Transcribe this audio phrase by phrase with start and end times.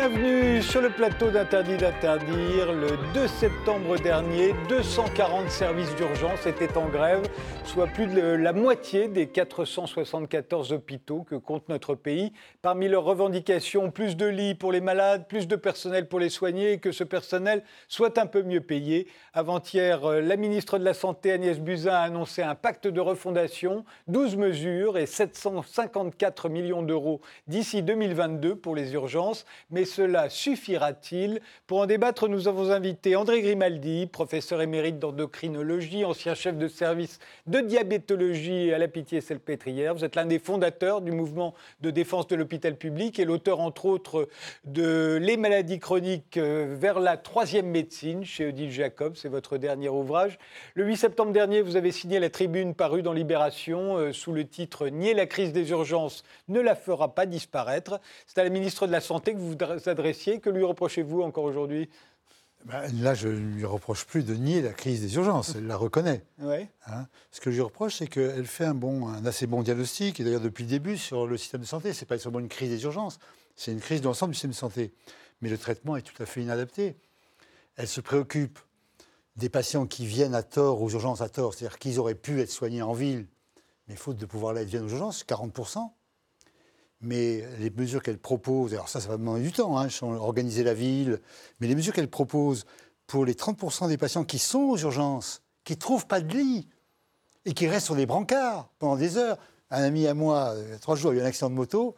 [0.00, 2.72] Bienvenue sur le plateau d'Interdit d'interdire.
[2.72, 7.20] Le 2 septembre dernier, 240 services d'urgence étaient en grève,
[7.70, 12.32] soit plus de la moitié des 474 hôpitaux que compte notre pays.
[12.62, 16.72] Parmi leurs revendications, plus de lits pour les malades, plus de personnel pour les soigner
[16.72, 19.06] et que ce personnel soit un peu mieux payé.
[19.34, 24.34] Avant-hier, la ministre de la Santé Agnès Buzyn a annoncé un pacte de refondation, 12
[24.34, 29.46] mesures et 754 millions d'euros d'ici 2022 pour les urgences.
[29.70, 31.40] Mais cela suffira-t-il?
[31.68, 37.20] Pour en débattre, nous avons invité André Grimaldi, professeur émérite d'endocrinologie, ancien chef de service
[37.46, 39.94] de diabétologie à la Pitié-Salpêtrière.
[39.94, 43.86] Vous êtes l'un des fondateurs du mouvement de défense de l'hôpital public et l'auteur, entre
[43.86, 44.28] autres,
[44.64, 49.16] de Les maladies chroniques euh, vers la troisième médecine chez Odile Jacob.
[49.16, 50.38] C'est votre dernier ouvrage.
[50.74, 54.46] Le 8 septembre dernier, vous avez signé la tribune parue dans Libération euh, sous le
[54.46, 58.00] titre Nier la crise des urgences ne la fera pas disparaître.
[58.26, 60.40] C'est à la ministre de la Santé que vous adressiez.
[60.40, 61.88] Que lui reprochez-vous encore aujourd'hui?
[62.64, 65.54] Ben, Là, je ne lui reproche plus de nier la crise des urgences.
[65.56, 66.24] Elle la reconnaît.
[66.86, 67.06] Hein.
[67.30, 70.24] Ce que je lui reproche, c'est qu'elle fait un, bon, un assez bon diagnostic, et
[70.24, 71.92] d'ailleurs depuis le début, sur le système de santé.
[71.92, 73.18] Ce n'est pas seulement une crise des urgences,
[73.56, 74.92] c'est une crise de l'ensemble du système de santé.
[75.40, 76.96] Mais le traitement est tout à fait inadapté.
[77.76, 78.58] Elle se préoccupe
[79.36, 82.50] des patients qui viennent à tort aux urgences à tort, c'est-à-dire qu'ils auraient pu être
[82.50, 83.26] soignés en ville,
[83.88, 85.90] mais faute de pouvoir ils viennent aux urgences, 40%
[87.00, 90.74] mais les mesures qu'elle propose, alors ça, ça va demander du temps, hein, organiser la
[90.74, 91.20] ville,
[91.60, 92.66] mais les mesures qu'elle propose
[93.06, 96.68] pour les 30% des patients qui sont aux urgences, qui ne trouvent pas de lit
[97.44, 99.38] et qui restent sur des brancards pendant des heures.
[99.70, 101.50] Un ami à moi, il y a trois jours, il y a eu un accident
[101.50, 101.94] de moto,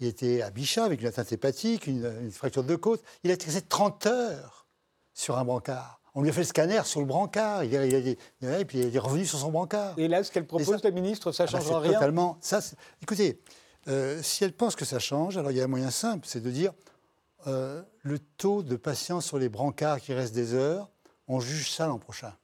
[0.00, 3.46] il était à Bichat avec une atteinte hépatique, une, fracture de côte, il a été
[3.46, 4.66] resté 30 heures
[5.14, 6.00] sur un brancard.
[6.14, 7.62] On lui a fait le scanner sur le brancard.
[7.62, 9.94] Il, et puis il est revenu sur son brancard.
[9.96, 11.92] Et là, ce qu'elle propose, la ministre, ça ne ah bah, changera rien?
[11.92, 12.36] Totalement.
[12.40, 12.60] Ça,
[13.00, 13.40] écoutez,
[13.88, 16.42] euh, si elle pense que ça change, alors il y a un moyen simple, c'est
[16.42, 16.72] de dire
[17.46, 20.90] euh, le taux de patients sur les brancards qui restent des heures,
[21.28, 22.34] on juge ça l'an prochain.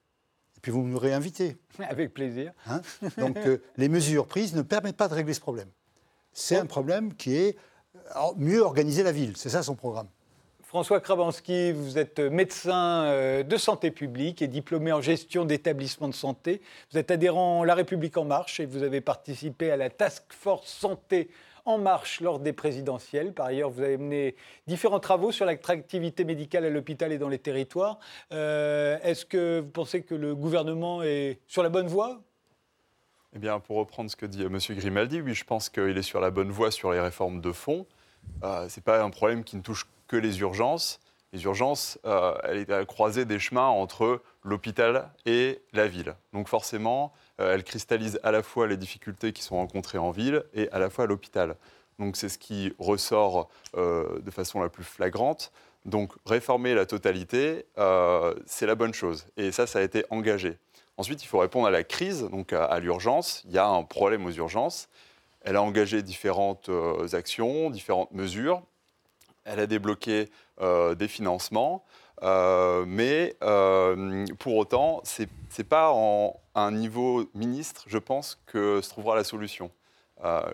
[0.56, 1.58] Et puis vous nous réinvitez.
[1.88, 2.52] Avec plaisir.
[2.66, 2.80] Hein?
[3.18, 5.68] Donc euh, les mesures prises ne permettent pas de régler ce problème.
[6.32, 7.56] C'est un problème qui est
[8.36, 10.08] mieux organiser la ville, c'est ça son programme.
[10.76, 16.14] François Krabanski, vous êtes médecin euh, de santé publique et diplômé en gestion d'établissements de
[16.14, 16.60] santé.
[16.92, 20.24] Vous êtes adhérent à La République En Marche et vous avez participé à la Task
[20.28, 21.30] Force Santé
[21.64, 23.32] en marche lors des présidentielles.
[23.32, 27.38] Par ailleurs, vous avez mené différents travaux sur l'attractivité médicale à l'hôpital et dans les
[27.38, 27.98] territoires.
[28.32, 32.20] Euh, est-ce que vous pensez que le gouvernement est sur la bonne voie?
[33.34, 34.58] Eh bien, pour reprendre ce que dit M.
[34.72, 37.86] Grimaldi, oui, je pense qu'il est sur la bonne voie sur les réformes de fond.
[38.44, 41.00] Euh, ce n'est pas un problème qui ne touche que les urgences.
[41.32, 46.14] Les urgences, euh, elle est à la croisée des chemins entre l'hôpital et la ville.
[46.32, 50.44] Donc forcément, euh, elle cristallise à la fois les difficultés qui sont rencontrées en ville
[50.54, 51.56] et à la fois à l'hôpital.
[51.98, 55.52] Donc c'est ce qui ressort euh, de façon la plus flagrante.
[55.84, 57.66] Donc réformer la totalité,
[58.46, 59.26] c'est la bonne chose.
[59.36, 60.58] Et ça, ça a été engagé.
[60.96, 63.42] Ensuite, il faut répondre à la crise, donc à l'urgence.
[63.44, 64.88] Il y a un problème aux urgences.
[65.42, 66.70] Elle a engagé différentes
[67.12, 68.62] actions, différentes mesures
[69.46, 70.28] elle a débloqué
[70.60, 71.84] euh, des financements,
[72.22, 78.80] euh, mais euh, pour autant, ce n'est pas en un niveau ministre, je pense, que
[78.82, 79.70] se trouvera la solution.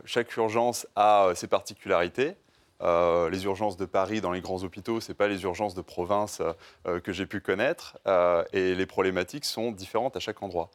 [0.05, 2.35] chaque urgence a ses particularités.
[2.81, 6.43] les urgences de Paris dans les grands hôpitaux, ce n'est pas les urgences de province
[7.05, 7.97] que j'ai pu connaître,
[8.53, 10.71] et les problématiques sont différentes à chaque endroit.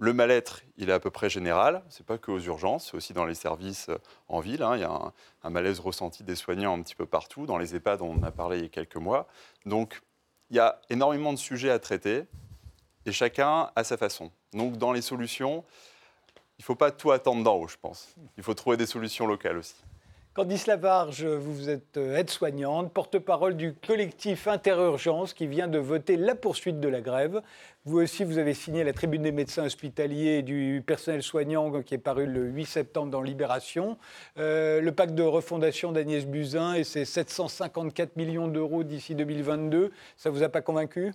[0.00, 1.82] Le mal-être, il est à peu près général.
[1.88, 3.98] Ce n'est pas que aux urgences, c'est aussi dans les services euh,
[4.28, 4.62] en ville.
[4.62, 4.76] Hein.
[4.76, 7.46] Il y a un, malaise ressenti des soignants un petit peu partout.
[7.46, 9.26] Dans les EHPAD, on a parlé il y a quelques mois.
[9.66, 10.00] Donc,
[10.50, 12.24] il y a énormément de sujets à traiter
[13.06, 14.30] et chacun à sa façon.
[14.52, 15.64] Donc, dans les solutions,
[16.58, 18.14] il ne faut pas tout attendre d'en haut, je pense.
[18.36, 19.74] Il faut trouver des solutions locales aussi.
[20.38, 26.36] Candice Lavarge, vous êtes euh, aide-soignante, porte-parole du collectif Interurgence qui vient de voter la
[26.36, 27.42] poursuite de la grève.
[27.84, 31.94] Vous aussi, vous avez signé la tribune des médecins hospitaliers et du personnel soignant qui
[31.94, 33.98] est paru le 8 septembre dans Libération.
[34.38, 40.30] Euh, le pacte de refondation d'Agnès Buzyn et ses 754 millions d'euros d'ici 2022, ça
[40.30, 41.14] ne vous a pas convaincu?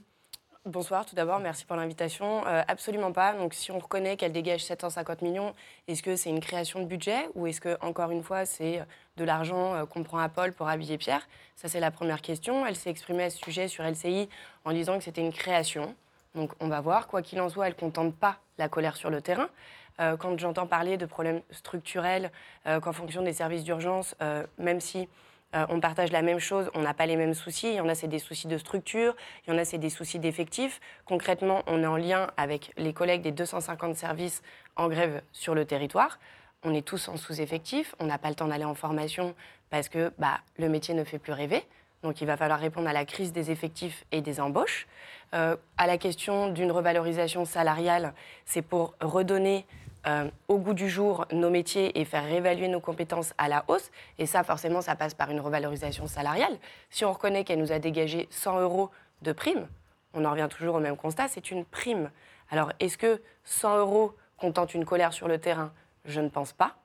[0.65, 2.47] Bonsoir, tout d'abord, merci pour l'invitation.
[2.47, 3.33] Euh, absolument pas.
[3.33, 5.53] Donc, si on reconnaît qu'elle dégage 750 millions,
[5.89, 8.83] est-ce que c'est une création de budget ou est-ce que, encore une fois, c'est euh,
[9.17, 11.27] de l'argent euh, qu'on prend à Paul pour habiller Pierre?
[11.57, 12.65] Ça, c'est la première question.
[12.65, 14.29] Elle s'est exprimée à ce sujet sur LCI
[14.63, 15.95] en disant que c'était une création.
[16.33, 17.07] Donc, on va voir.
[17.07, 19.49] Quoi qu'il en soit, elle ne contente pas la colère sur le terrain.
[19.97, 22.31] quand j'entends parler de problèmes structurels,
[22.65, 24.15] qu'en fonction des services d'urgence,
[24.57, 25.07] même si
[25.55, 27.69] euh, on partage la même chose, on n'a pas les mêmes soucis.
[27.69, 29.15] Il y en a, c'est des soucis de structure,
[29.45, 30.79] il y en a, c'est des soucis d'effectifs.
[31.05, 34.41] Concrètement, on est en lien avec les collègues des 250 services
[34.75, 36.19] en grève sur le territoire.
[36.65, 39.35] on est tous en sous-effectif, on n'a pas le temps d'aller en formation
[39.69, 41.63] parce que bah, le métier ne fait plus rêver.
[42.03, 44.87] Donc il va falloir répondre à la crise des effectifs et des embauches.
[45.33, 48.13] Euh, à la question d'une revalorisation salariale,
[48.45, 49.65] c'est pour redonner
[50.05, 53.91] euh, au goût du jour nos métiers et faire réévaluer nos compétences à la hausse.
[54.19, 56.57] Et ça, forcément, ça passe par une revalorisation salariale.
[56.89, 58.89] Si on reconnaît qu'elle nous a dégagé 100 euros
[59.21, 59.67] de prime,
[60.13, 62.11] on en revient toujours au même constat, c'est une prime.
[62.51, 65.71] Alors, est-ce que 100 euros contentent une colère sur le terrain?
[66.05, 66.75] Je ne pense pas.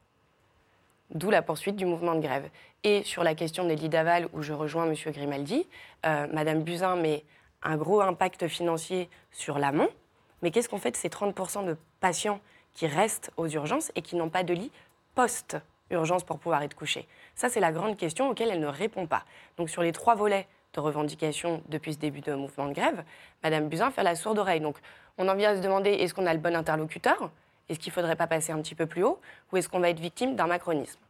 [1.11, 2.49] D'où la poursuite du mouvement de grève.
[2.85, 4.95] Et sur la question des lits d'aval, où je rejoins M.
[5.13, 5.67] Grimaldi,
[6.07, 7.25] euh, Mme Buzyn met
[7.63, 9.89] un gros impact financier sur l'amont.
[10.43, 12.41] Mais qu'est-ce qu'on fait de ces 30% de patients
[12.75, 14.71] qui restent aux urgences et qui n'ont pas de lit
[15.15, 19.25] post-urgence pour pouvoir être couchés Ça, c'est la grande question auquel elle ne répond pas.
[19.57, 23.03] Donc sur les trois volets de revendication depuis ce début de mouvement de grève,
[23.43, 24.61] Mme Buzyn fait la sourde oreille.
[24.61, 24.77] Donc
[25.17, 27.31] on en vient à se demander est-ce qu'on a le bon interlocuteur?
[27.69, 29.21] Est-ce qu'il ne faudrait pas passer un petit peu plus haut?
[29.53, 31.01] Ou est-ce qu'on va être victime d'un macronisme?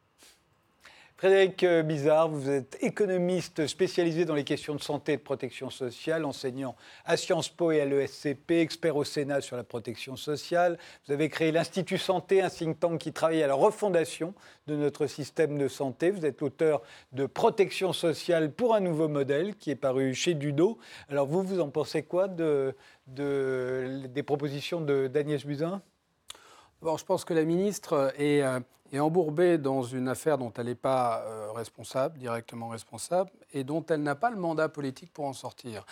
[1.18, 6.24] Frédéric Bizarre, vous êtes économiste spécialisé dans les questions de santé et de protection sociale,
[6.24, 10.78] enseignant à Sciences Po et à l'ESCP, expert au Sénat sur la protection sociale.
[11.04, 14.32] Vous avez créé l'Institut Santé, un think tank qui travaille à la refondation
[14.68, 16.12] de notre système de santé.
[16.12, 20.78] Vous êtes l'auteur de Protection sociale pour un nouveau modèle qui est paru chez Dudo.
[21.08, 22.76] Alors vous, vous en pensez quoi de,
[23.08, 25.82] des propositions d'Agnès Buzyn?
[26.82, 28.60] Je pense que la ministre est euh,
[28.92, 33.84] est embourbée dans une affaire dont elle n'est pas euh, responsable, directement responsable, et dont
[33.88, 35.84] elle n'a pas le mandat politique pour en sortir.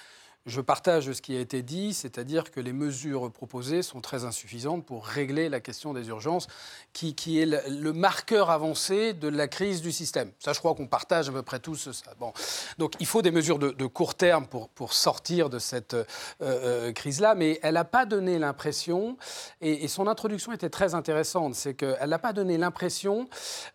[0.46, 4.86] Je partage ce qui a été dit, c'est-à-dire que les mesures proposées sont très insuffisantes
[4.86, 6.46] pour régler la question des urgences,
[6.92, 10.30] qui, est le, marqueur avancé de la crise du système.
[10.38, 12.12] Ça, je crois qu'on partage à peu près tous ça.
[12.20, 12.32] Bon.
[12.78, 16.04] Donc il faut des mesures de, court terme pour, sortir de cette euh,
[16.42, 19.16] euh, crise-là, mais elle n'a pas donné l'impression,
[19.60, 23.28] et, son introduction était très intéressante, c'est qu'elle n'a pas donné l'impression,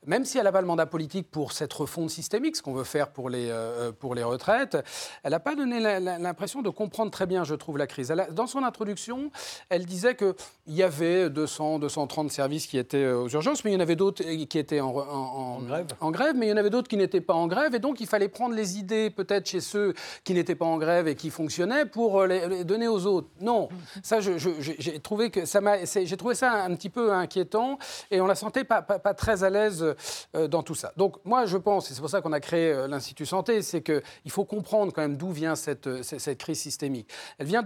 [0.06, 2.86] même si elle n'a pas le mandat politique pour cette refonte systémique, ce qu'on veut
[2.86, 4.78] faire pour les, euh, pour les retraites,
[5.24, 8.14] elle n'a pas donné l'impression de comprendre très bien, je trouve, la crise.
[8.32, 9.32] dans son introduction,
[9.70, 10.34] elle disait qu'il
[10.68, 13.96] y avait 200, 230 services qui étaient euh, aux urgences, mais il y en avait
[13.96, 14.92] d'autres qui étaient en,
[15.62, 15.88] grève.
[16.00, 16.36] en, grève.
[16.36, 17.76] mais il y en avait d'autres qui n'étaient pas en grève.
[17.76, 19.94] Et donc, il fallait prendre les idées, peut-être, chez ceux
[20.24, 23.28] qui n'étaient pas en grève et qui fonctionnaient pour euh, les, donner aux autres.
[23.40, 23.70] Non,
[24.04, 27.78] ça, j'ai trouvé, que ça j'ai trouvé ça un petit peu inquiétant
[28.10, 29.96] et on la sentait pas, pas, très à l'aise
[30.36, 30.94] euh, dans tout ça.
[30.98, 34.32] Donc, moi, je pense, et c'est pour ça qu'on a créé l'Institut Santé, c'est qu'il
[34.32, 37.08] faut comprendre quand même d'où vient cette, cette crise systémique.
[37.38, 37.64] Elle vient,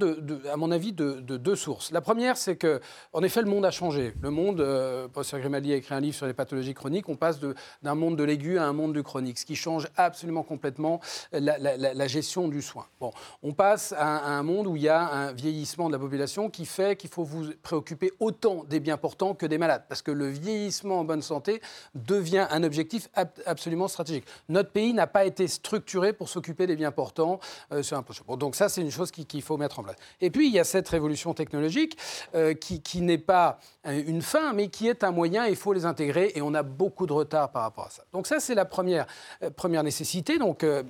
[0.52, 1.92] à mon avis, de, deux sources.
[1.92, 2.80] La première, c'est que,
[3.14, 4.14] en effet, le monde a changé.
[4.22, 7.40] Le monde, euh, professeur Grimaldi a écrit un livre sur les pathologies chroniques, on passe
[7.40, 11.00] d'un monde de l'aigu à un monde du chronique, ce qui change absolument complètement
[11.32, 12.86] la, gestion du soin.
[13.00, 13.12] Bon,
[13.44, 16.66] on passe à, un monde où il y a un vieillissement de la population qui
[16.66, 20.28] fait qu'il faut vous préoccuper autant des bien portants que des malades, parce que le
[20.28, 21.62] vieillissement en bonne santé
[21.94, 23.10] devient un objectif
[23.46, 24.26] absolument stratégique.
[24.50, 27.40] Notre pays n'a pas été structuré pour s'occuper des bien portants.
[27.72, 28.26] Euh, c'est impossible.
[28.28, 29.96] Bon, donc ça, c'est une chose qu'il faut mettre en place.
[30.22, 31.98] Et puis, il y a cette révolution technologique
[32.34, 36.32] euh, qui, n'est pas une fin, mais qui est un moyen, il faut les intégrer,
[36.36, 38.04] et on a beaucoup de retard par rapport à ça.
[38.14, 39.06] Donc ça, c'est la première,
[39.44, 40.38] euh, première nécessité.
[40.38, 40.84] Donc, euh,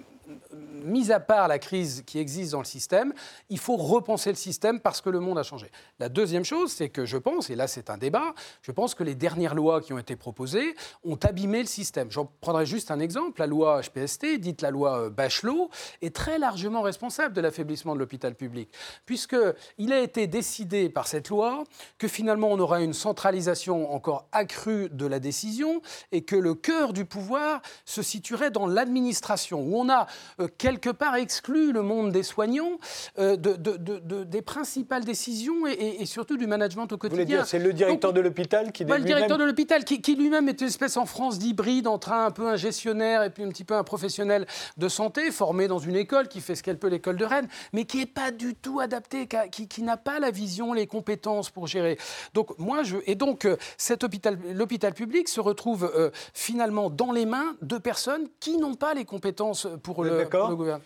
[0.86, 3.14] mis à part la crise qui existe dans le système,
[3.50, 5.72] il faut repenser le système parce que le monde a changé.
[6.00, 9.04] La deuxième chose, c'est que je pense, et là c'est un débat, je pense que
[9.04, 12.12] les dernières lois qui ont été proposées ont abîmé le système.
[12.12, 13.40] J'en prendrai juste un exemple.
[13.40, 15.70] La loi HPST, dite la loi euh, Bachelot,
[16.02, 18.70] est très largement responsable de l'affaiblissement de l'hôpital public,
[19.06, 21.64] puisqu'il a été décidé par cette loi
[21.98, 25.82] que finalement on aura une centralisation encore accrue de la décision
[26.12, 30.08] et que le cœur du pouvoir se situerait dans l'administration, où on a
[30.40, 32.78] euh, quelque part exclut le monde des soignants
[33.20, 37.44] euh, de, des principales décisions et, surtout du management au quotidien.
[37.46, 38.84] C'est le directeur de l'hôpital qui...
[38.84, 42.48] le directeur de l'hôpital qui, lui-même est une espèce en France d'hybride entre un, peu
[42.48, 44.46] un gestionnaire et puis un petit peu un professionnel
[44.78, 47.86] de santé formé dans une école qui fait ce qu'elle peut l'école de Rennes, mais
[47.86, 51.98] qui n'est pas du tout adapté, qui, n'a pas la vision, les compétences pour gérer.
[52.34, 52.98] Donc moi, je...
[53.06, 55.92] Et donc euh, cet hôpital, l'hôpital public se retrouve
[56.34, 60.80] finalement dans les mains de personnes qui n'ont pas les compétences pour le, le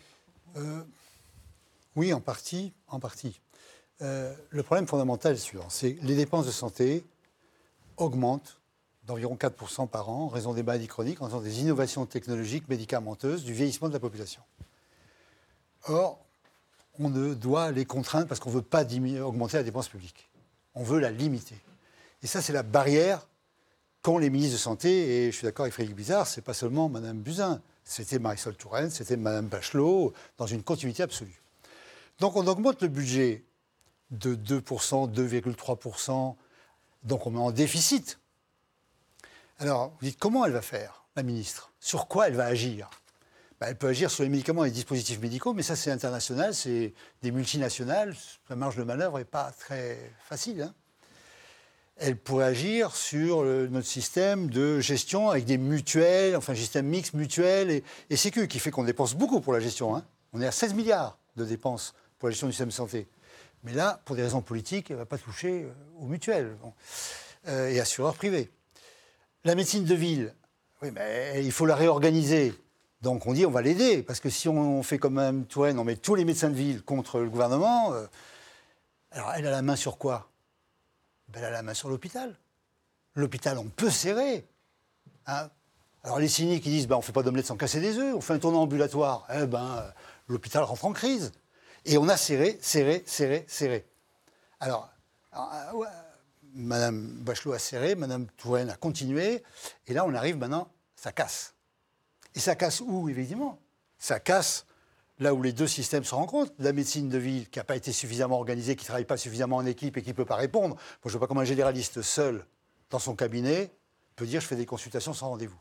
[0.58, 0.84] euh,
[1.96, 2.74] Oui, en partie.
[2.88, 3.39] En partie.
[4.01, 7.03] Euh, le problème fondamental est le suivant c'est les dépenses de santé
[7.98, 8.60] augmentent
[9.03, 13.44] d'environ 4% par an en raison des maladies chroniques, en raison des innovations technologiques, médicamenteuses,
[13.44, 14.41] du vieillissement de la population.
[15.86, 16.20] Or,
[17.00, 20.29] on ne doit les contraindre parce qu'on ne veut pas augmenter la dépense publique.
[20.75, 21.58] On veut la limiter.
[22.22, 23.27] Et ça, c'est la barrière
[24.01, 26.53] qu'ont les ministres de santé, et je suis d'accord avec Frédéric Bizarre, ce n'est pas
[26.53, 31.41] seulement Mme Buzyn, c'était Marisol Touraine, c'était Mme Bachelot, dans une continuité absolue.
[32.19, 33.43] Donc on augmente le budget
[34.12, 36.36] de 2%, 2,3%,
[37.03, 38.19] donc on met en déficit.
[39.58, 41.72] Alors, vous dites comment elle va faire, la ministre?
[41.79, 42.91] Sur quoi elle va agir?
[43.60, 46.53] Bah, Elle peut agir sur les médicaments et les dispositifs médicaux, mais ça c'est international,
[46.53, 46.93] c'est
[47.24, 48.15] des multinationales,
[48.50, 50.62] la marge de manœuvre n'est pas très facile.
[50.62, 50.74] Hein.
[52.00, 57.84] Elle pourrait agir sur notre système de gestion avec des mutuelles, enfin système mix mutuel
[58.10, 59.96] et, sécu, qui fait qu'on dépense beaucoup pour la gestion.
[59.96, 60.03] Hein.
[60.34, 63.08] On est à 16 milliards de dépenses pour la gestion du système santé.
[63.63, 66.56] Mais là, pour des raisons politiques, elle ne va pas toucher euh, aux mutuelles
[67.48, 68.50] euh, et assureurs privés.
[69.44, 70.34] La médecine de ville,
[70.82, 72.53] oui, mais il faut la réorganiser.
[73.01, 75.84] Donc on dit on va l'aider, parce que si on fait comme Mme Touraine, on
[75.84, 78.06] met tous les médecins de ville contre le gouvernement, euh,
[79.12, 80.29] alors elle a la main sur quoi?
[81.30, 82.38] Ben, Elle a la main sur l'hôpital.
[83.16, 84.48] L'hôpital, on peut serrer.
[85.26, 85.50] Hein.
[86.04, 88.16] alors les cyniques qui disent ben, on ne fait pas d'omelette sans casser des œufs,
[88.16, 89.86] on fait un tournant ambulatoire, eh ben,
[90.28, 91.32] l'hôpital rentre en crise.
[91.86, 93.86] Et on a serré, serré, serré, serré.
[94.60, 94.90] Alors,
[95.36, 95.86] euh,
[96.54, 99.44] Madame Bachelot a serré, Madame Touraine a continué,
[99.88, 101.54] et là on arrive maintenant, ça casse.
[102.36, 103.60] Et ça casse où, évidemment?
[103.98, 104.66] Ça casse
[105.20, 106.52] là où les deux systèmes se rencontrent.
[106.60, 109.58] La médecine de ville qui n'a pas été suffisamment organisée, qui ne travaille pas suffisamment
[109.58, 110.76] en équipe et qui ne peut pas répondre.
[111.04, 112.46] Je ne vois pas comment un généraliste seul,
[112.90, 113.72] dans son cabinet,
[114.16, 115.60] peut dire je fais des consultations sans rendez-vous.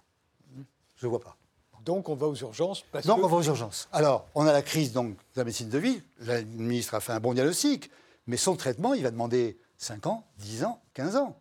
[0.97, 1.37] Je ne vois pas.
[1.85, 3.89] Donc on va aux urgences Donc on va aux urgences.
[3.93, 6.03] Alors, on a la crise donc, de la médecine de ville.
[6.21, 7.91] La ministre a fait un bon diagnostic,
[8.27, 11.41] mais son traitement, il va demander 5 ans, 10 ans, 15 ans.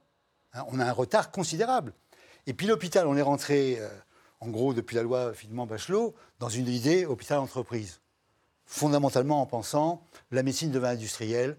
[0.53, 1.93] Hein, on a un retard considérable.
[2.45, 3.89] Et puis l'hôpital, on est rentré, euh,
[4.39, 7.99] en gros, depuis la loi finalement Bachelot, dans une idée hôpital-entreprise.
[8.67, 11.57] Fondamentalement en pensant, la médecine devient industrielle,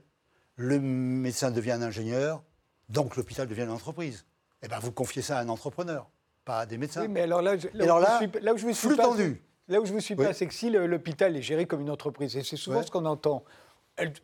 [0.57, 2.43] le médecin devient un ingénieur,
[2.91, 4.27] donc l'hôpital devient une entreprise.
[4.63, 6.07] Eh bien, vous confiez ça à un entrepreneur,
[6.45, 7.01] pas à des médecins.
[7.03, 9.43] Oui, mais alors là, là, là, où je me suis, tendu.
[9.69, 12.37] Là où je vous suis pas, c'est que si l'hôpital est géré comme une entreprise,
[12.37, 13.43] et c'est souvent ce qu'on entend,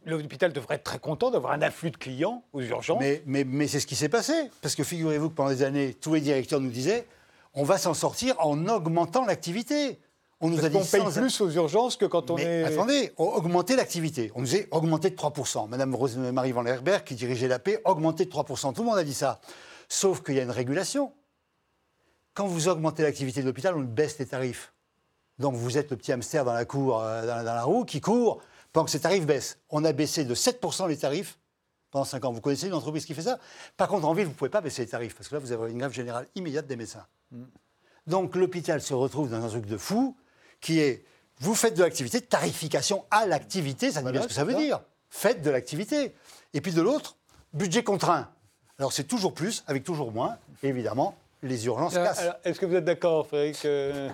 [0.05, 3.01] l'hôpital devrait être très content d'avoir un afflux de clients aux urgences.
[3.01, 4.35] Mais, mais, mais c'est ce qui s'est passé.
[4.61, 7.07] Parce que figurez-vous que pendant des années, tous les directeurs nous disaient
[7.55, 9.99] on va s'en sortir en augmentant l'activité.
[10.45, 10.77] On nous a dit.
[10.77, 12.65] On paye plus aux urgences que quand on mais est.
[12.65, 14.31] Attendez, augmenter l'activité.
[14.35, 15.69] On nous disait augmenter de 3%.
[15.71, 18.75] Madame Rose-Marie Van Lerberg, qui dirigeait la paix, augmenter de 3%.
[18.75, 19.41] Tout le monde a dit ça.
[19.89, 21.13] Sauf qu'il y a une régulation.
[22.35, 24.75] Quand vous augmentez l'activité de l'hôpital, on baisse les tarifs.
[25.39, 28.43] Donc vous êtes le petit hamster dans la cour, euh, dans la roue, qui court
[28.75, 29.59] pendant que ces tarifs baissent.
[29.71, 31.39] On a baissé de 7% les tarifs
[31.91, 32.33] pendant 5 ans.
[32.33, 33.39] Vous connaissez une entreprise qui fait ça?
[33.79, 35.53] Par contre, en ville, vous ne pouvez pas baisser les tarifs, parce que là, vous
[35.53, 37.07] avez une grève générale immédiate des médecins.
[37.31, 37.45] Mm.
[38.07, 40.15] Donc l'hôpital se retrouve dans un truc de fou,
[40.65, 41.05] qui est,
[41.41, 44.81] vous faites de l'activité, tarification à l'activité, ça dit bien ce que ça veut dire.
[45.11, 46.15] Faites de l'activité.
[46.55, 47.17] Et puis de l'autre,
[47.53, 48.31] budget contraint.
[48.79, 52.27] Alors c'est toujours plus, avec toujours moins, et évidemment, les urgences euh, cassent.
[52.45, 54.09] Est-ce que vous êtes d'accord, Frédéric euh,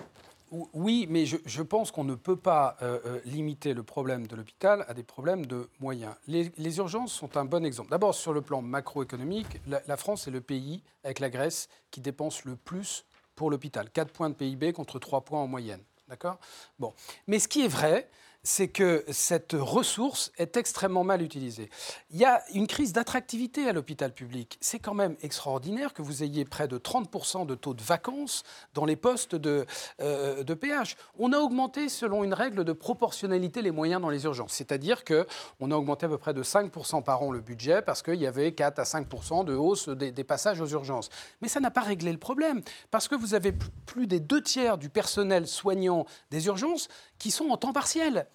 [0.73, 4.93] oui, mais je, pense qu'on ne peut pas euh, limiter le problème de l'hôpital à
[4.93, 6.13] des problèmes de moyens.
[6.27, 7.89] Les, urgences sont un bon exemple.
[7.89, 12.43] D'abord, sur le plan macroéconomique, la, France est le pays, avec la Grèce, qui dépense
[12.43, 13.05] le plus
[13.37, 13.89] pour l'hôpital.
[13.89, 15.79] 4 points de PIB contre 3 points en moyenne.
[16.11, 16.39] D'accord?
[16.77, 16.93] Bon.
[17.25, 18.09] Mais ce qui est vrai,
[18.43, 21.69] c'est que cette ressource est extrêmement mal utilisée.
[22.09, 24.57] Il y a une crise d'attractivité à l'hôpital public.
[24.61, 28.43] C'est quand même extraordinaire que vous ayez près de 30% de taux de vacances
[28.73, 29.65] dans les postes de,
[30.01, 30.97] euh, PH.
[31.17, 34.53] On a augmenté, selon une règle de proportionnalité, les moyens dans les urgences.
[34.53, 38.15] C'est-à-dire qu'on a augmenté à peu près de 5% par an le budget parce qu'il
[38.15, 41.09] y avait 4 à 5% de hausse des passages aux urgences.
[41.41, 43.53] Mais ça n'a pas réglé le problème parce que vous avez
[43.85, 46.89] plus des deux tiers du personnel soignant des urgences
[47.21, 48.25] qui sont en temps partiel.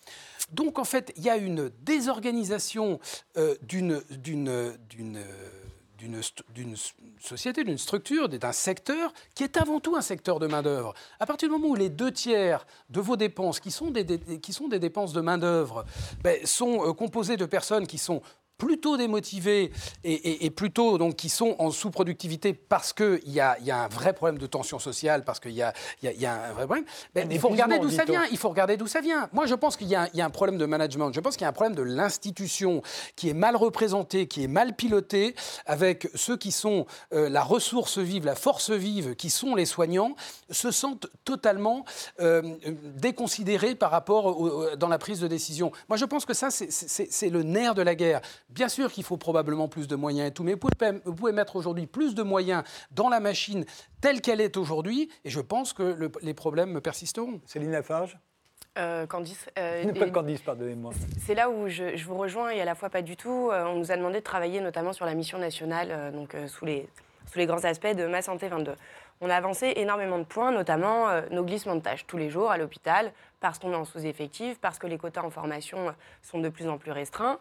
[0.53, 3.01] Donc en fait, il y a une désorganisation
[3.37, 4.01] euh, d'une
[7.19, 10.95] société, d'une structure, d'un secteur qui est avant tout un secteur de main-d'œuvre.
[11.19, 14.07] À partir du moment où les deux tiers de vos dépenses, qui sont des,
[14.39, 15.85] qui sont des dépenses de main-d'œuvre,
[16.23, 18.23] ben, sont euh, composées de personnes qui sont
[18.59, 19.73] plutôt démotivés
[20.05, 24.13] et, plutôt donc qui sont en sous-productivité parce qu'il y a, y a un vrai
[24.13, 25.73] problème de tension sociale, parce qu'il y a,
[26.03, 26.85] y, y a, un vrai problème,
[27.15, 28.25] ben, il faut regarder d'où ça vient.
[28.31, 29.29] Il faut regarder d'où ça vient.
[29.33, 31.13] Moi, je pense qu'il y, y, a un problème de management.
[31.13, 32.83] Je pense qu'il y a un problème de l'institution
[33.15, 35.35] qui est mal représentée, qui est mal pilotée,
[35.67, 40.15] avec ceux qui sont euh, la ressource vive, la force vive, qui sont les soignants,
[40.51, 41.85] se sentent totalement
[42.21, 42.43] euh,
[42.97, 45.73] déconsidérés par rapport dans la prise de décision.
[45.89, 48.21] Moi, je pense que ça, c'est le nerf de la guerre.
[48.49, 51.87] Bien sûr qu'il faut probablement plus de moyens et tout, mais vous pouvez, mettre aujourd'hui
[51.87, 52.63] plus de moyens
[52.93, 53.65] dans la machine
[54.01, 57.41] telle qu'elle est aujourd'hui, et je pense que les problèmes persisteront.
[57.45, 58.17] Céline Lafarge?
[58.79, 59.47] Euh, Candice.
[59.59, 60.93] Euh, pas Candice, pardonnez-moi.
[61.25, 63.51] C'est là où je, vous rejoins et à la fois pas du tout.
[63.51, 66.65] Euh, on nous a demandé de travailler notamment sur la mission nationale, euh, donc sous,
[66.65, 66.89] les,
[67.31, 68.75] sous les grands aspects de Ma Santé 22.
[69.21, 72.59] On a avancé énormément de points, notamment nos glissements de tâches tous les jours à
[72.59, 76.69] l'hôpital, parce qu'on est en sous-effectif, parce que les quotas en formation sont de plus
[76.69, 77.41] en plus restreints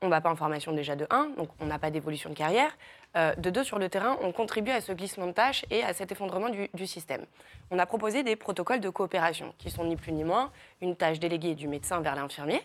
[0.00, 2.70] on va pas en formation déjà de 1, donc on n'a pas d'évolution de carrière.
[3.16, 5.92] Euh, de 2, sur le terrain, on contribue à ce glissement de tâches et à
[5.92, 7.24] cet effondrement du, système.
[7.70, 11.18] On a proposé des protocoles de coopération, qui sont ni plus ni moins une tâche
[11.18, 12.60] déléguée du médecin vers l'infirmier,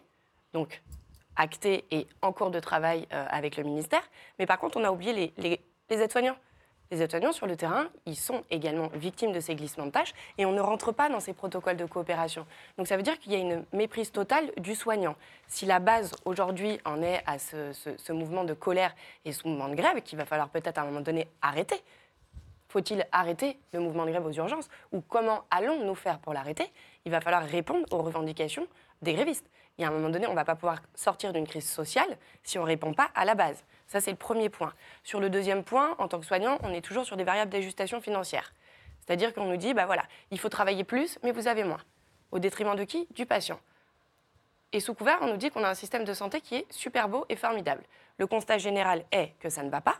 [0.54, 0.82] donc
[1.36, 4.04] actée et en cours de travail euh, avec le ministère.
[4.38, 5.60] Mais par contre, on a oublié les
[5.90, 6.38] aides-soignants.
[6.92, 10.46] Les aides-soignants sur le terrain, ils sont également victimes de ces glissements de tâches et
[10.46, 12.46] on ne rentre pas dans ces protocoles de coopération.
[12.78, 15.16] Donc ça veut dire qu'il y a une méprise totale du soignant.
[15.48, 18.94] Si la base aujourd'hui en est à ce, mouvement de colère
[19.26, 21.82] et ce mouvement de grève, qu'il va falloir peut-être à un moment donné arrêter,
[22.68, 24.68] faut-il arrêter le mouvement de grève aux urgences?
[24.92, 26.72] Ou comment allons-nous faire pour l'arrêter?
[27.06, 28.68] Il va falloir répondre aux revendications
[29.02, 29.50] des grévistes.
[29.78, 32.18] Il y a un moment donné, on ne va pas pouvoir sortir d'une crise sociale
[32.44, 33.64] si on ne répond pas à la base.
[33.88, 34.74] Ça, c'est le premier point.
[35.04, 38.00] Sur le deuxième point, en tant que soignant, on est toujours sur des variables d'ajustation
[38.00, 38.54] financière.
[39.00, 41.82] C'est-à-dire qu'on nous dit, bah voilà, il faut travailler plus, mais vous avez moins.
[42.32, 43.08] Au détriment de qui?
[43.12, 43.60] Du patient.
[44.72, 47.10] Et sous couvert, on nous dit qu'on a un système de santé qui est super
[47.10, 47.84] beau et formidable.
[48.18, 49.98] Le constat général est que ça ne va pas.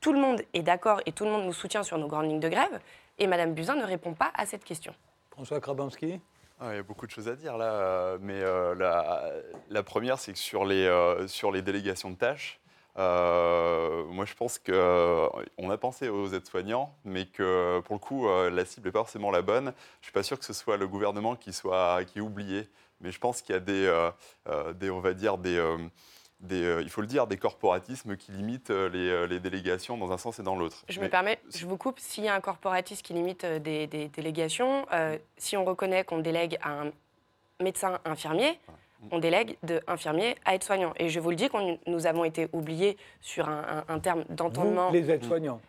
[0.00, 2.40] Tout le monde est d'accord et tout le monde nous soutient sur nos grandes lignes
[2.40, 2.80] de grève.
[3.18, 4.94] Et Mme Buzyn ne répond pas à cette question.
[5.30, 6.20] François Krabowski
[6.64, 8.74] ah, il y a beaucoup de choses à dire là, mais euh,
[9.68, 12.60] la, première, c'est que sur les, euh, sur les délégations de tâches,
[12.98, 18.28] euh, moi, je pense qu'on euh, a pensé aux aides-soignants, mais que pour le coup,
[18.28, 19.64] euh, la cible n'est pas forcément la bonne.
[19.64, 22.68] Je ne suis pas sûr que ce soit le gouvernement qui soit qui oublié,
[23.00, 24.10] mais je pense qu'il y a des,
[24.74, 25.58] des, on va dire des,
[26.42, 30.38] des il faut le dire, des corporatismes qui limitent les, les délégations dans un sens
[30.38, 30.84] et dans l'autre.
[30.88, 31.98] Je me permets, je vous coupe.
[31.98, 34.86] S'il y a un corporatisme qui limite des, des délégations,
[35.36, 36.92] si on reconnaît qu'on délègue à un
[37.60, 38.58] médecin infirmier
[39.10, 40.92] on délègue de à aides-soignants.
[40.96, 44.90] Et je vous le dis, quand nous avons été oubliés sur un, terme d'entendement.
[44.90, 45.60] Les aides-soignants.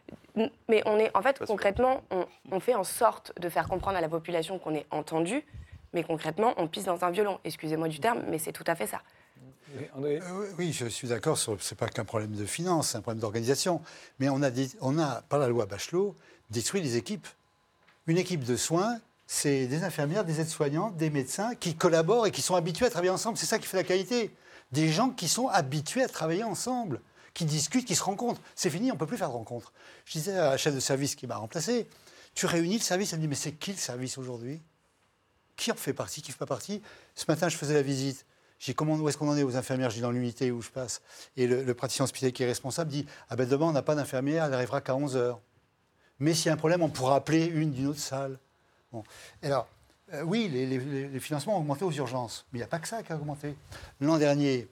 [0.67, 2.01] Mais on est, en fait, concrètement,
[2.51, 5.43] on, fait en sorte de faire comprendre à la population qu'on est entendu,
[5.93, 7.39] mais concrètement, on pisse dans un violon.
[7.43, 9.01] Excusez-moi du terme, mais c'est tout à fait ça.
[9.75, 11.37] Euh, oui, je suis d'accord.
[11.37, 13.81] Ce n'est pas qu'un problème de finance, c'est un problème d'organisation.
[14.19, 14.49] Mais on a,
[14.81, 16.15] on a, par la loi Bachelot,
[16.49, 17.27] détruit les équipes.
[18.07, 18.99] Une équipe de soins
[19.33, 23.11] c'est des infirmières, des aides-soignants, des médecins qui collaborent et qui sont habitués à travailler
[23.11, 23.37] ensemble.
[23.37, 24.31] C'est ça qui fait la qualité.
[24.71, 27.01] Des gens qui sont habitués à travailler ensemble,
[27.33, 28.41] qui discutent, qui se rencontrent.
[28.55, 29.71] C'est fini, on ne peut plus faire de rencontres.
[30.05, 31.87] Je disais à la chef de service qui m'a remplacé,
[32.35, 34.61] tu réunis le service, elle me dit, mais c'est qui le service aujourd'hui?
[35.55, 36.81] Qui en fait partie, qui ne fait pas partie?
[37.15, 38.25] Ce matin, je faisais la visite.
[38.63, 39.89] J'ai comment, où est-ce qu'on en est aux infirmières?
[39.89, 41.01] Je dis dans l'unité où je passe.
[41.35, 44.45] Et le, praticien hospitalier qui est responsable dit Ah ben demain, on n'a pas d'infirmière,
[44.45, 45.37] elle n'arrivera qu'à 11 h
[46.19, 48.39] Mais s'il y a un problème, on pourra appeler une d'une autre salle.
[49.41, 49.67] Alors,
[50.13, 53.03] euh, oui, les, financements ont augmenté aux urgences, mais il n'y a pas que ça
[53.03, 53.53] qui a augmenté.
[53.99, 54.69] L'an dernier,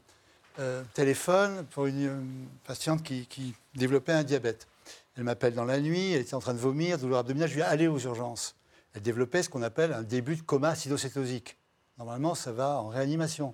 [0.59, 4.69] euh, téléphone pour une, patiente qui, développait un diabète.
[5.17, 7.61] Elle m'appelle dans la nuit, elle était en train de vomir, douleur abdominale, je lui
[7.61, 8.55] ai aller aux urgences.
[8.93, 11.57] Elle développait ce qu'on appelle un début de coma acidocétosique.
[11.97, 13.53] Normalement, ça va en réanimation.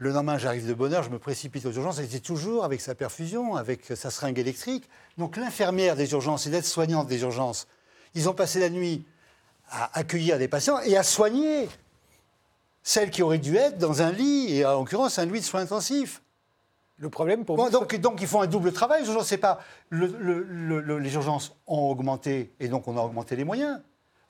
[0.00, 1.98] Le lendemain, j'arrive de bonne heure, je me précipite aux urgences.
[1.98, 4.88] Elle était toujours avec sa perfusion, avec sa seringue électrique.
[5.18, 7.66] Donc l'infirmière des urgences et l'aide-soignante des urgences,
[8.14, 9.04] ils ont passé la nuit
[9.68, 11.68] à accueillir des patients et à soigner
[12.84, 15.62] celles qui auraient dû être dans un lit, et en l'occurrence un lit de soins
[15.62, 16.22] intensifs.
[16.96, 19.04] Le problème pour bon, donc, donc ils font un double travail.
[19.04, 19.60] Je ne sais pas.
[19.90, 23.80] les urgences ont augmenté et donc on a augmenté les moyens.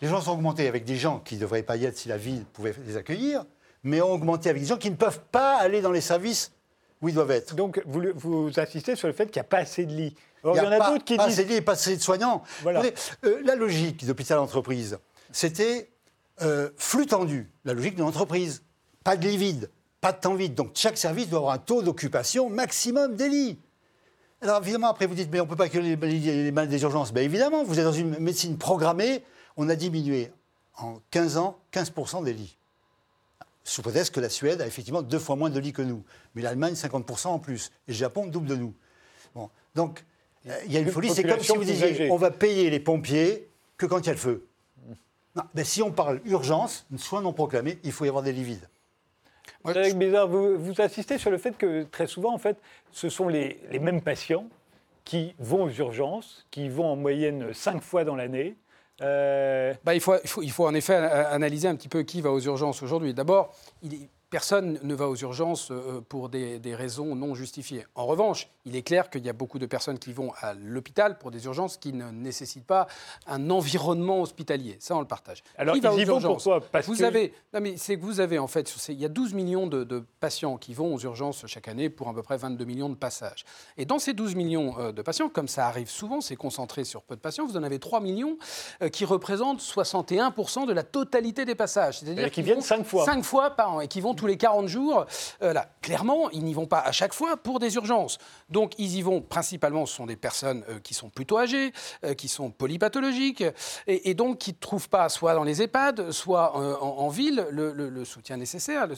[0.01, 2.17] Les urgences ont augmenté avec des gens qui ne devraient pas y être si la
[2.17, 3.45] ville pouvait les accueillir,
[3.85, 6.53] mais ont augmenté avec des gens qui ne peuvent pas aller dans les services
[7.01, 7.55] où ils doivent être.
[7.55, 10.15] Donc vous, vous insistez sur le fait qu'il n'y a pas assez de lits.
[10.45, 11.35] il y, en a, d'autres qui pas disent...
[11.35, 12.43] assez de lits et pas assez de soignants.
[12.63, 12.83] Voilà.
[13.25, 14.99] Euh, la logique d'hôpital entreprise,
[15.33, 15.91] c'était
[16.43, 18.63] euh, flux tendu, la logique de l'entreprise.
[19.05, 20.55] Pas de lit vide, pas de temps vide.
[20.55, 23.59] Donc chaque service doit avoir un taux d'occupation maximum des lits.
[24.41, 26.83] Alors évidemment, après vous dites, mais on ne peut pas que les, les, malades des
[26.83, 27.13] urgences.
[27.13, 29.25] Bien évidemment, vous êtes dans une médecine programmée,
[29.57, 30.31] on a diminué
[30.77, 32.58] en 15 ans 15% des lits.
[33.69, 36.03] Sous prétexte que la Suède a effectivement deux fois moins de lits que nous.
[36.35, 37.71] Mais l'Allemagne, 50% en plus.
[37.87, 38.75] Et le Japon, double de nous.
[39.35, 39.51] Bon.
[39.75, 40.05] Donc,
[40.45, 41.11] il y a une folie.
[41.11, 44.13] C'est comme si vous disiez, on va payer les pompiers que quand il y a
[44.13, 44.49] le feu
[45.63, 48.69] si on parle urgence, soins non proclamés, il faut y avoir des lits vides.
[49.97, 52.59] Bizarre, vous, vous, assistez sur le fait que très souvent, en fait,
[52.93, 54.47] ce sont les, mêmes patients
[55.05, 58.57] qui vont aux urgences, qui vont en moyenne cinq fois dans l'année.
[59.01, 62.21] Euh, bah, il, faut, il, faut, il, faut, en effet analyser un petit peu qui
[62.21, 63.15] va aux urgences aujourd'hui.
[63.15, 67.87] D'abord, il est Personne ne va aux urgences euh, pour des, raisons non justifiées.
[67.95, 71.17] En revanche, il est clair qu'il y a beaucoup de personnes qui vont à l'hôpital
[71.17, 72.87] pour des urgences qui ne nécessitent pas
[73.27, 74.77] un environnement hospitalier.
[74.81, 75.43] Ça, on le partage.
[75.57, 76.61] Alors, ils y vont pourquoi?
[76.61, 79.33] Parce vous avez, non mais c'est que vous avez en fait, il y a 12
[79.33, 82.91] millions de, patients qui vont aux urgences chaque année pour à peu près 22 millions
[82.91, 83.47] de passages.
[83.79, 87.03] Et dans ces 12 millions euh, de patients, comme ça arrive souvent, c'est concentré sur
[87.03, 88.37] peu de patients, vous en avez 3 millions
[88.83, 92.01] euh, qui représentent 61% de la totalité des passages.
[92.01, 93.05] C'est-à-dire qu'ils viennent 5 fois.
[93.07, 95.07] 5 fois par an et qui vont tous les 40 jours.
[95.41, 98.19] là, clairement, ils n'y vont pas à chaque fois pour des urgences.
[98.51, 101.73] Donc, ils y vont principalement, ce sont des personnes qui sont plutôt âgées,
[102.17, 103.45] qui sont polypathologiques,
[103.87, 108.37] et, donc qui ne trouvent pas, soit dans les EHPAD, soit en, ville, le, soutien
[108.37, 108.89] nécessaire.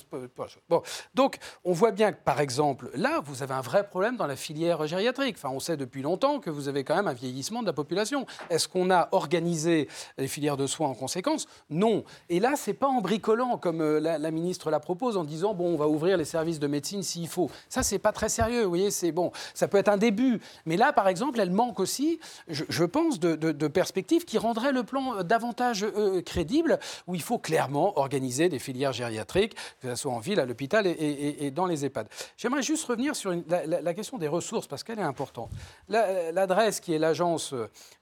[0.68, 0.82] Bon.
[1.14, 4.36] Donc, on voit bien que, par exemple, là, vous avez un vrai problème dans la
[4.36, 5.36] filière gériatrique.
[5.36, 8.26] Enfin, on sait depuis longtemps que vous avez quand même un vieillissement de la population.
[8.48, 11.46] Est-ce qu'on a organisé les filières de soins en conséquence?
[11.68, 12.04] Non.
[12.28, 15.74] Et là, c'est pas en bricolant comme euh, la, ministre la propose en disant bon,
[15.74, 17.50] on va ouvrir les services de médecine s'il faut.
[17.68, 18.62] Ça, c'est pas très sérieux.
[18.62, 19.32] Vous voyez, c'est bon.
[19.54, 23.68] Ça peut être un début, mais là, par exemple, elle manque aussi, je, pense, de,
[23.68, 28.58] perspectives qui rendraient le plan euh, davantage euh, crédible, où il faut clairement organiser des
[28.58, 32.08] filières gériatriques, que ce soit en ville, à l'hôpital et, dans les EHPAD.
[32.36, 35.50] J'aimerais juste revenir sur la, question des ressources parce qu'elle est importante.
[35.88, 37.54] L'adresse qui est l'agence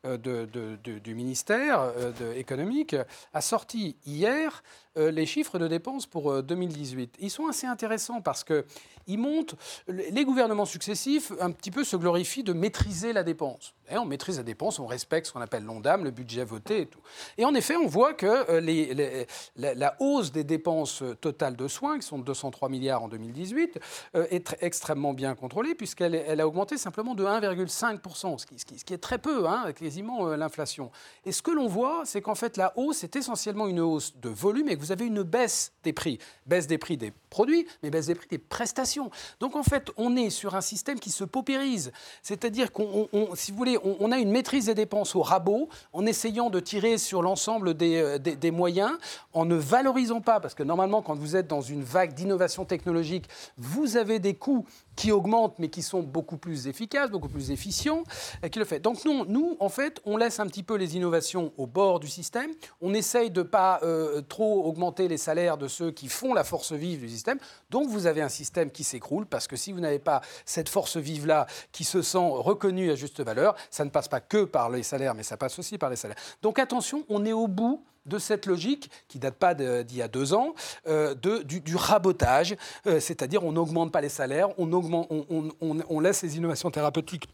[0.05, 1.93] du ministère
[2.37, 2.97] économique
[3.33, 4.63] a sorti hier
[4.99, 7.15] euh, les chiffres de dépenses pour 2018.
[7.15, 9.57] Euh, Ils sont assez intéressants parce qu'ils montrent,
[9.89, 13.75] les gouvernements successifs un petit peu se glorifient de maîtriser la dépense.
[13.91, 16.87] Et on maîtrise la dépense, on respecte ce qu'on appelle l'ONDAM, le budget voté et
[16.87, 17.01] tout.
[17.37, 19.25] Et en effet, on voit que euh,
[19.57, 23.79] la, hausse des dépenses totales de soins, qui sont de 203 milliards en 2018,
[24.15, 29.19] est extrêmement bien contrôlée puisqu'elle elle a augmenté simplement de 1,5%, ce qui, est très
[29.19, 30.91] peu, hein, quasiment l'inflation.
[31.25, 34.29] Et ce que l'on voit, c'est qu'en fait, la hausse est essentiellement une hausse de
[34.29, 36.19] volume et que vous avez une baisse des prix.
[36.47, 39.11] Baisse des prix des produits, mais baisse des prix des prestations.
[39.41, 41.93] Donc en fait, on est sur un système qui se paupérise.
[42.23, 46.51] C'est-à-dire qu'on, si vous voulez, on, a une maîtrise des dépenses au rabot en essayant
[46.51, 48.93] de tirer sur l'ensemble des, euh, des, des, moyens,
[49.33, 53.29] en ne valorisant pas, parce que normalement, quand vous êtes dans une vague d'innovation technologique,
[53.57, 54.67] vous avez des coûts
[54.99, 58.03] qui augmentent, mais qui sont beaucoup plus efficaces, beaucoup plus efficients,
[58.43, 58.81] et qui le fait.
[58.81, 62.09] Donc nous, nous, en fait, on laisse un petit peu les innovations au bord du
[62.09, 62.51] système.
[62.81, 66.73] On essaye de pas euh, trop augmenter les salaires de ceux qui font la force
[66.73, 67.39] vive du système.
[67.71, 70.97] Donc vous avez un système qui s'écroule, parce que si vous n'avez pas cette force
[70.97, 74.83] vive-là qui se sent reconnue à juste valeur, ça ne passe pas que par les
[74.83, 76.19] salaires, mais ça passe aussi par les salaires.
[76.43, 80.09] Donc attention, on est au bout de cette logique, qui date pas d'il y a
[80.09, 80.55] deux ans,
[80.87, 86.71] euh, de, du, rabotage, euh, c'est-à-dire on n'augmente pas les salaires, on, laisse les innovations
[86.71, 87.29] thérapeutiques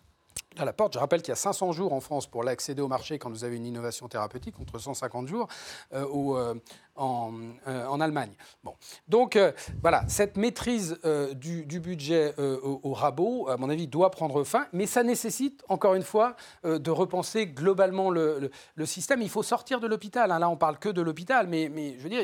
[0.59, 0.95] à la porte.
[0.95, 3.45] Je rappelle qu'il y a 500 jours en France pour l'accéder au marché quand vous
[3.45, 5.49] avez une innovation thérapeutique, contre 150 jours
[5.93, 6.55] euh,
[6.97, 8.33] euh, en, Allemagne.
[8.63, 8.75] Bon.
[9.09, 9.39] Donc
[9.81, 10.99] voilà, cette maîtrise
[11.35, 16.03] du, budget au, rabot, à mon avis, doit prendre fin, mais ça nécessite, encore une
[16.03, 18.51] fois, de repenser globalement le,
[18.85, 19.23] système.
[19.23, 20.31] Il faut sortir de l'hôpital.
[20.31, 20.39] Hein.
[20.39, 22.23] Là, on parle que de l'hôpital, mais, je veux dire,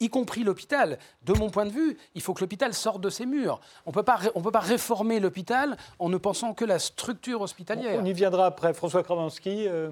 [0.00, 3.26] y compris l'hôpital, de mon point de vue, il faut que l'hôpital sorte de ses
[3.26, 3.60] murs.
[3.86, 4.02] On ne peut
[4.50, 8.74] pas réformer l'hôpital en ne pensant que la structure hospitalière on y viendra après.
[8.74, 9.90] François Kramanski, euh,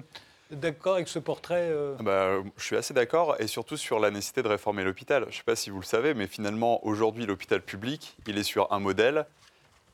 [0.51, 4.11] d'accord avec ce portrait euh ah bah, Je suis assez d'accord, et surtout sur la
[4.11, 5.23] nécessité de réformer l'hôpital.
[5.23, 8.43] Je ne sais pas si vous le savez, mais finalement, aujourd'hui, l'hôpital public, il est
[8.43, 9.25] sur un modèle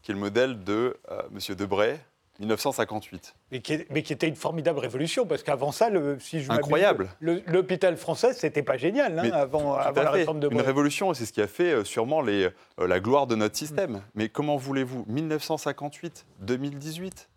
[0.01, 1.55] qui est le modèle de euh, M.
[1.55, 1.99] Debray,
[2.39, 3.33] 1958.
[3.51, 7.09] Mais qui, mais qui, était une formidable révolution, parce qu'avant ça, le, si je Incroyable.
[7.21, 11.41] L'hôpital français, c'était pas génial hein, avant, la réforme de Une révolution, c'est ce qui
[11.41, 13.93] a fait sûrement les, la gloire de notre système.
[13.93, 14.01] Mm.
[14.15, 17.29] Mais comment voulez-vous 1958, 2018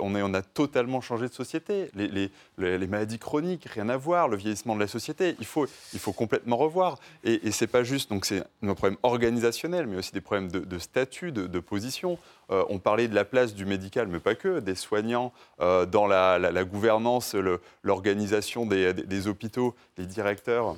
[0.00, 1.90] on, a totalement changé de société.
[1.94, 4.28] Les, maladies chroniques, rien à voir.
[4.28, 5.66] Le vieillissement de la société, il faut,
[6.12, 6.98] complètement revoir.
[7.24, 10.78] Et, et c'est pas juste, donc c'est un problème organisationnel, mais aussi des problèmes de,
[10.78, 12.18] statut, de, position.
[12.50, 16.06] Euh, on parlait de la place du médical, mais pas que, des soignants euh, dans
[16.06, 17.34] la, gouvernance,
[17.82, 20.76] l'organisation des, hôpitaux, les directeurs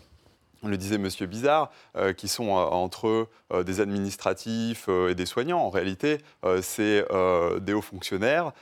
[0.62, 5.26] on le disait Monsieur Bizarre, euh, qui sont euh, entre euh, des administratifs et des
[5.26, 5.60] soignants.
[5.60, 6.18] En réalité,
[6.62, 7.04] c'est
[7.60, 8.52] des hauts fonctionnaires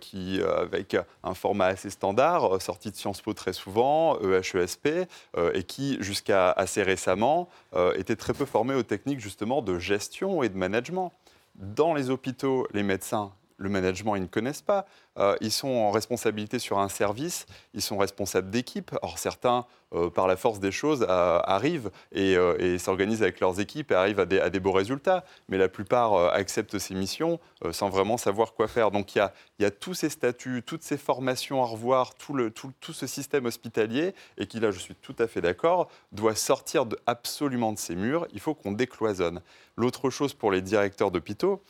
[0.00, 5.06] qui, avec un format assez standard, sorti de Sciences Po très souvent, EHESP,
[5.54, 7.48] et qui, jusqu'à assez récemment,
[7.96, 11.12] étaient très peu formés aux techniques justement de gestion et de management.
[11.56, 14.86] Dans les hôpitaux, les médecins le management, ils ne connaissent pas.
[15.18, 18.96] Euh, ils sont en responsabilité sur un service, ils sont responsables d'équipe.
[19.02, 22.34] Or, certains, euh, par la force des choses, euh, arrivent et,
[22.78, 25.24] s'organisent avec leurs équipes et arrivent à des, beaux résultats.
[25.48, 27.38] Mais la plupart acceptent ces missions
[27.70, 28.90] sans vraiment savoir quoi faire.
[28.90, 29.26] Donc, il
[29.60, 34.46] y a, tous ces statuts, toutes ces formations à revoir, tout, ce système hospitalier, et
[34.46, 38.26] qui, là, je suis tout à fait d'accord, doit sortir absolument de ces murs.
[38.32, 39.40] Il faut qu'on décloisonne.
[39.76, 41.62] L'autre chose pour les directeurs d'hôpitaux,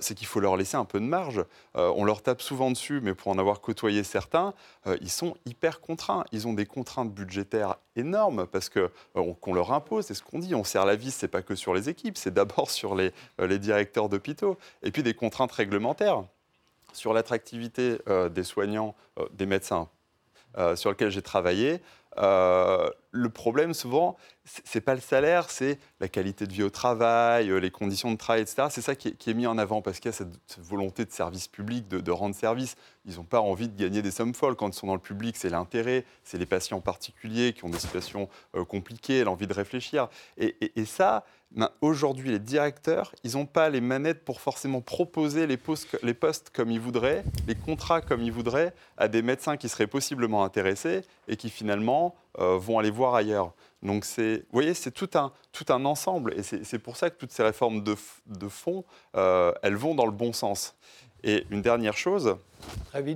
[0.00, 1.44] c'est qu'il faut leur laisser un peu de marge.
[1.74, 4.54] on leur tape souvent dessus mais pour en avoir côtoyé certains,
[4.86, 6.24] euh, ils sont hyper contraints.
[6.32, 8.88] Ils ont des contraintes budgétaires énormes parce euh,
[9.40, 10.06] qu'on leur impose.
[10.06, 10.54] C'est ce qu'on dit.
[10.54, 13.46] On serre la vis, c'est pas que sur les équipes, c'est d'abord sur les, euh,
[13.46, 14.58] les directeurs d'hôpitaux.
[14.82, 16.24] Et puis des contraintes réglementaires
[16.94, 17.98] sur l'attractivité
[18.30, 18.94] des soignants,
[19.32, 19.88] des médecins,
[20.74, 21.82] sur lesquels j'ai travaillé.
[23.10, 27.70] Le problème, souvent, c'est pas le salaire, c'est la qualité de vie au travail, les
[27.70, 28.68] conditions de travail, etc.
[28.70, 31.48] C'est ça qui est, mis en avant parce qu'il y a cette, volonté de service
[31.48, 32.76] public, de, rendre service.
[33.06, 34.56] Ils n'ont pas envie de gagner des sommes folles.
[34.56, 37.78] Quand ils sont dans le public, c'est l'intérêt, c'est les patients particuliers qui ont des
[37.78, 38.28] situations
[38.68, 40.08] compliquées, l'envie de réfléchir.
[40.36, 45.56] et ça, ben, aujourd'hui, les directeurs, ils n'ont pas les manettes pour forcément proposer les
[45.56, 50.44] postes, comme ils voudraient, les contrats comme ils voudraient, à des médecins qui seraient possiblement
[50.44, 53.52] intéressés et qui finalement euh, vont aller voir ailleurs.
[53.82, 56.34] Donc, vous voyez, c'est tout un, tout un ensemble.
[56.34, 57.94] Et c'est pour ça que toutes ces réformes de,
[58.26, 58.84] de fond,
[59.16, 60.76] euh, elles vont dans le bon sens.
[61.24, 62.36] Et une dernière chose,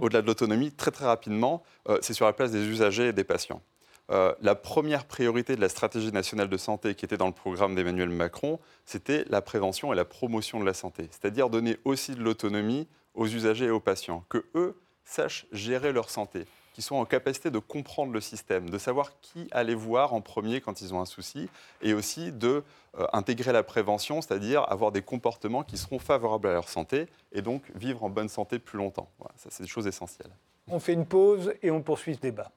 [0.01, 3.25] au-delà de l'autonomie, très très rapidement, euh, c'est sur la place des usagers et des
[3.25, 3.63] patients.
[4.11, 7.77] Euh, la première priorité de la stratégie nationale de santé qui était dans le programme
[7.77, 12.23] d'Emmanuel Macron, c'était la prévention et la promotion de la santé, c'est-à-dire donner aussi de
[12.23, 17.05] l'autonomie aux usagers et aux patients, que eux sachent gérer leur santé, qu'ils soient en
[17.05, 21.01] capacité de comprendre le système, de savoir qui aller voir en premier quand ils ont
[21.01, 21.49] un souci,
[21.83, 22.65] et aussi de
[22.99, 27.43] euh, intégrer la prévention, c'est-à-dire avoir des comportements qui seront favorables à leur santé et
[27.43, 29.09] donc vivre en bonne santé plus longtemps.
[29.37, 30.31] ça, c'est des choses essentielles.
[30.69, 32.51] On fait une pause et on poursuit ce débat.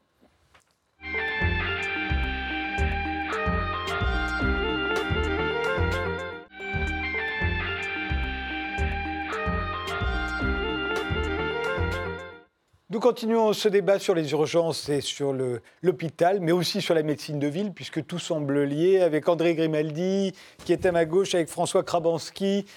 [12.91, 15.34] Nous continuons ce débat sur les urgences et sur
[15.82, 20.34] l'hôpital, mais aussi sur la médecine de ville, puisque tout semble lié, avec André Grimaldi,
[20.63, 22.67] qui est à ma gauche, avec François Krabanski,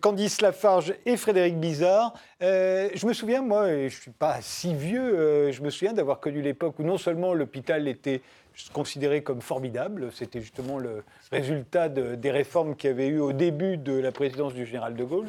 [0.00, 2.14] Candice Lafarge et Frédéric Bizarre.
[2.42, 5.94] Euh, je me souviens, moi, je ne suis pas si vieux, euh, je me souviens
[5.94, 8.22] d'avoir connu l'époque où non seulement l'hôpital était
[8.72, 10.10] considéré comme formidable.
[10.12, 14.54] C'était justement le résultat des réformes qu'il y avait eu au début de la présidence
[14.54, 15.28] du général de Gaulle,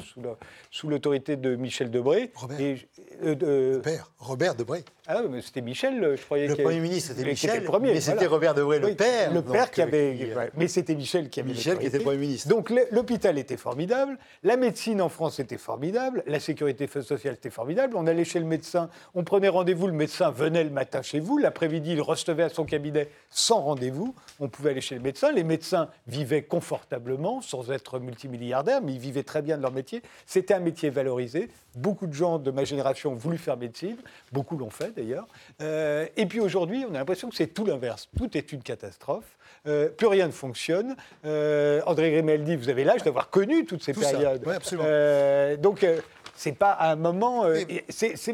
[0.70, 2.32] sous l'autorité de Michel Debré.
[2.36, 2.60] Robert.
[2.60, 2.78] Et,
[3.24, 4.84] euh, père, Robert Debré.
[5.08, 6.48] Ah, mais c'était Michel, je croyais.
[6.48, 7.64] Le Premier ministre, c'était Michel.
[7.64, 9.34] Premier, mais c'était Robert Debré, le père.
[9.34, 10.32] Le père qui avait.
[10.36, 11.50] Euh, mais c'était Michel qui avait.
[11.50, 12.50] Michel qui était Premier ministre.
[12.50, 17.96] Donc l'hôpital était formidable, la médecine en France était formidable, la sécurité sociale était formidable.
[17.96, 21.40] On allait chez le médecin, on prenait rendez-vous, le médecin venait le matin chez vous,
[21.40, 24.14] l'après-midi, il recevait à son cabinet sans rendez-vous.
[24.40, 25.32] On pouvait aller chez le médecin.
[25.32, 30.04] Les médecins vivaient confortablement, sans être multimilliardaires, mais ils vivaient très bien de leur métier.
[30.28, 31.50] C'était un métier valorisé.
[31.76, 33.98] Beaucoup de gens de ma génération ont voulu faire médecine.
[34.32, 35.28] Beaucoup l'ont fait d'ailleurs.
[35.62, 38.08] Euh, et puis aujourd'hui, on a l'impression que c'est tout l'inverse.
[38.18, 39.38] Tout est une catastrophe.
[39.68, 40.96] Euh, plus rien ne fonctionne.
[41.26, 44.42] Euh, André Grimaldi, vous avez l'âge d'avoir connu toutes ces périodes.
[44.46, 44.88] Oui, absolument.
[45.62, 45.86] donc,
[46.42, 47.46] c'est pas à un moment.
[47.46, 47.64] Euh,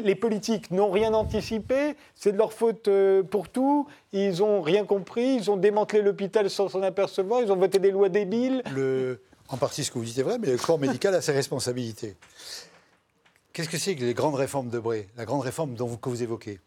[0.02, 3.86] les politiques n'ont rien anticipé, c'est de leur faute euh, pour tout.
[4.12, 7.90] Ils n'ont rien compris, ils ont démantelé l'hôpital sans s'en apercevoir, ils ont voté des
[7.90, 8.62] lois débiles.
[8.74, 11.32] Le, en partie, ce que vous dites est vrai, mais le corps médical a ses
[11.32, 12.16] responsabilités.
[13.52, 16.08] Qu'est-ce que c'est que les grandes réformes de Bré, la grande réforme dont vous, que
[16.08, 16.60] vous évoquez?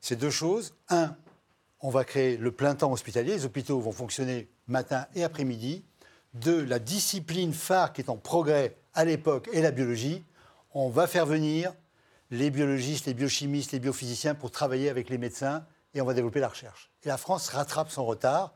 [0.00, 0.74] C'est deux choses.
[0.88, 1.16] Un,
[1.80, 5.84] on va créer le plein temps hospitalier, les hôpitaux vont fonctionner matin et après-midi.
[6.34, 10.24] Deux, la discipline phare qui est en progrès à l'époque est la biologie
[10.74, 11.72] on va faire venir
[12.30, 16.40] les biologistes, les biochimistes, les biophysiciens pour travailler avec les médecins et on va développer
[16.40, 16.90] la recherche.
[17.04, 18.54] Et la France rattrape son retard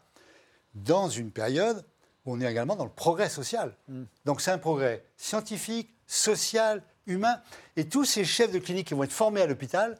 [0.74, 1.84] dans une période
[2.26, 3.76] où on est également dans le progrès social.
[3.86, 4.02] Mm.
[4.24, 7.40] Donc c'est un progrès scientifique, social, humain.
[7.76, 9.98] Et tous ces chefs de clinique qui vont être formés à l'hôpital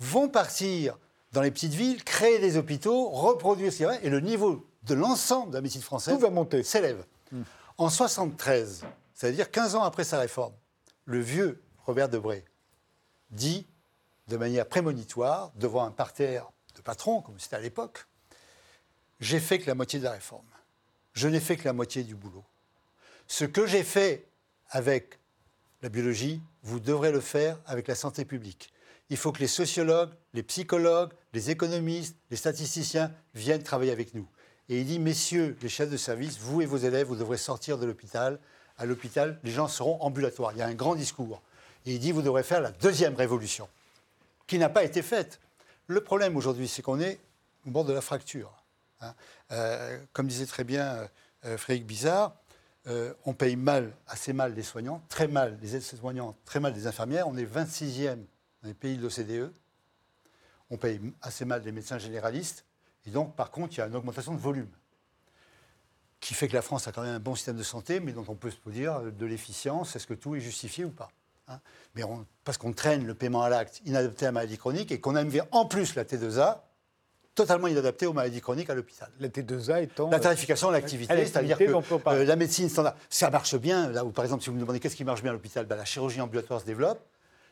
[0.00, 0.98] vont partir
[1.32, 5.56] dans les petites villes, créer des hôpitaux, reproduire ce et le niveau de l'ensemble de
[5.56, 6.62] la médecine française va monter.
[6.62, 7.04] s'élève.
[7.32, 7.42] Mm.
[7.76, 10.54] En 73, c'est-à-dire 15 ans après sa réforme,
[11.04, 12.44] le vieux Robert Debré
[13.30, 13.66] dit
[14.28, 18.06] de manière prémonitoire, devant un parterre de patrons, comme c'était à l'époque,
[19.20, 20.46] j'ai fait que la moitié de la réforme.
[21.14, 22.44] Je n'ai fait que la moitié du boulot.
[23.26, 24.28] Ce que j'ai fait
[24.70, 25.18] avec
[25.82, 28.72] la biologie, vous devrez le faire avec la santé publique.
[29.10, 34.28] Il faut que les sociologues, les psychologues, les économistes, les statisticiens viennent travailler avec nous.
[34.68, 37.78] Et il dit, messieurs les chefs de service, vous et vos élèves, vous devrez sortir
[37.78, 38.38] de l'hôpital
[38.76, 40.52] à l'hôpital, les gens seront ambulatoires.
[40.52, 41.42] Il y a un grand discours.
[41.84, 43.68] Et il dit, vous devrez faire la deuxième révolution,
[44.46, 45.40] qui n'a pas été faite.
[45.86, 47.18] Le problème aujourd'hui, c'est qu'on est
[47.66, 48.52] au bord de la fracture.
[49.00, 49.14] Hein.
[49.52, 51.08] Euh, comme disait très bien
[51.44, 52.36] euh, Frédéric Bizarre,
[52.88, 56.86] euh, on paye mal, assez mal les soignants, très mal les aides-soignants, très mal les
[56.86, 57.28] infirmières.
[57.28, 59.52] On est 26e dans les pays de l'OCDE.
[60.70, 62.64] On paye assez mal les médecins généralistes.
[63.06, 64.70] Et donc, par contre, il y a une augmentation de volume
[66.20, 68.24] qui fait que la France a quand même un bon système de santé, mais dont
[68.28, 71.10] on peut se dire de l'efficience, est-ce que tout est justifié ou pas
[71.46, 71.60] hein
[71.94, 72.02] mais
[72.44, 75.24] Parce qu'on traîne le paiement à l'acte inadapté à la maladie chronique et qu'on a
[75.24, 76.62] mis en plus la T2A
[77.38, 79.08] totalement inadaptée aux maladies chroniques à l'hôpital.
[79.20, 80.10] La T2A étant...
[80.10, 83.90] La tarification à l'activité, c'est-à-dire que euh, la médecine standard, ça marche bien.
[83.90, 85.76] Là où, par exemple, si vous me demandez qu'est-ce qui marche bien à l'hôpital, ben,
[85.76, 87.00] la chirurgie ambulatoire se développe.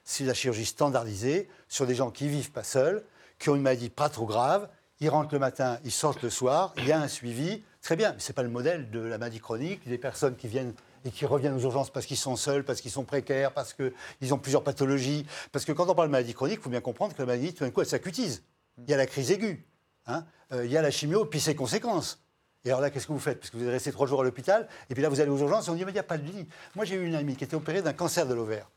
[0.05, 3.03] C'est la chirurgie standardisée sur des gens qui vivent pas seuls,
[3.39, 4.69] qui ont une maladie pas trop grave
[5.01, 7.63] ils rentrent le matin, ils sortent le soir, il y a un suivi.
[7.83, 10.49] Très bien, mais ce n'est pas le modèle de la maladie chronique, des personnes qui
[10.49, 10.73] viennent
[11.05, 14.35] et qui reviennent aux urgences parce qu'ils sont seuls, parce qu'ils sont précaires, parce qu'ils
[14.35, 15.27] ont plusieurs pathologies.
[15.53, 17.53] Parce que quand on parle de maladie chronique, il faut bien comprendre que la maladie,
[17.53, 18.43] tout d'un coup, elle s'acutise.
[18.79, 19.65] Il y a la crise aiguë,
[20.07, 20.25] hein.
[20.53, 22.21] euh, il y a la chimio, puis ses conséquences.
[22.65, 23.39] Et alors là, qu'est-ce que vous faites?
[23.39, 25.39] Parce que vous êtes resté trois jours à l'hôpital, et puis là, vous allez aux
[25.39, 26.49] urgences, et on dit, mais il n'y a pas de lit.
[26.75, 28.69] Moi, j'ai eu une amie qui était opérée d'un cancer de l'ovaire.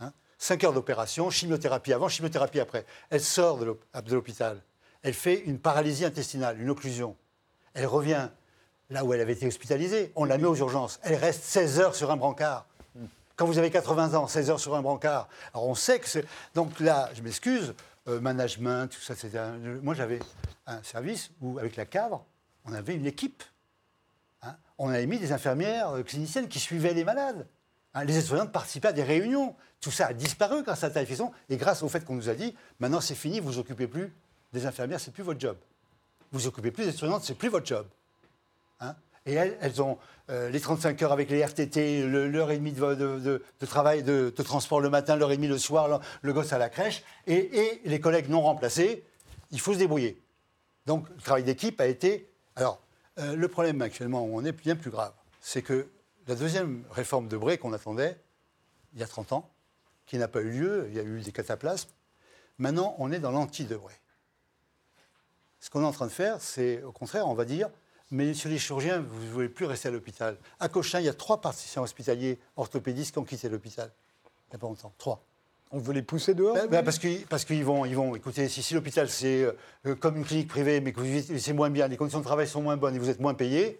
[0.00, 0.12] Hein.
[0.38, 2.84] Cinq heures d'opération, chimiothérapie avant, chimiothérapie après.
[3.10, 4.62] Elle sort de l'hôpital.
[5.02, 7.16] Elle fait une paralysie intestinale, une occlusion.
[7.74, 8.28] Elle revient
[8.90, 10.12] là où elle avait été hospitalisée.
[10.16, 11.00] On la met aux urgences.
[11.02, 12.66] Elle reste 16 heures sur un brancard.
[13.36, 15.28] Quand vous avez 80 ans, 16 heures sur un brancard.
[15.54, 16.26] Alors on sait que c'est.
[16.54, 17.74] Donc là, je m'excuse,
[18.10, 19.32] euh, management, tout ça, c'est
[19.82, 20.18] Moi, j'avais
[20.66, 22.24] un service où, avec la cadre,
[22.64, 23.42] on avait une équipe.
[24.42, 24.56] Hein.
[24.78, 27.46] on avait mis des infirmières euh, cliniciennes qui suivaient les malades.
[27.92, 28.04] Hein.
[28.04, 29.54] les aides-soignantes participaient à des réunions.
[29.80, 32.34] Tout ça a disparu grâce à la tarification et grâce au fait qu'on nous a
[32.34, 34.12] dit maintenant c'est fini, vous vous occupez plus
[34.52, 35.56] des infirmières, c'est plus votre job.
[36.32, 37.86] Vous vous occupez plus des aides-soignantes, c'est plus votre job.
[39.26, 39.98] Et elles, elles ont
[40.30, 44.88] euh, les 35 heures avec les RTT, l'heure et demie de, travail, de, transport le
[44.88, 48.40] matin, l'heure et demie le soir, le, gosse à la crèche, et, les collègues non
[48.42, 49.04] remplacés,
[49.50, 50.22] il faut se débrouiller.
[50.86, 52.30] Donc le travail d'équipe a été...
[52.54, 52.80] Alors,
[53.18, 55.88] euh, le problème actuellement, où on est bien plus grave, c'est que
[56.28, 58.16] la deuxième réforme de Bray qu'on attendait,
[58.94, 59.50] il y a 30 ans,
[60.06, 61.90] qui n'a pas eu lieu, il y a eu des cataplasmes,
[62.58, 63.96] maintenant on est dans l'anti-Debray.
[65.58, 67.68] Ce qu'on est en train de faire, c'est au contraire, on va dire,
[68.10, 70.36] mais sur les chirurgiens, vous ne voulez plus rester à l'hôpital.
[70.58, 73.90] À Cochin, il y a trois praticiens hospitaliers orthopédistes qui ont quitté l'hôpital.
[74.48, 74.92] Il n'y a pas longtemps.
[74.98, 75.24] Trois.
[75.72, 78.74] On veut les pousser dehors ben, ben, Parce qu'ils parce vont, ils vont, écoutez, si,
[78.74, 79.44] l'hôpital c'est
[79.86, 81.00] euh, comme une clinique privée, mais que
[81.38, 83.78] c'est moins bien, les conditions de travail sont moins bonnes et vous êtes moins payé,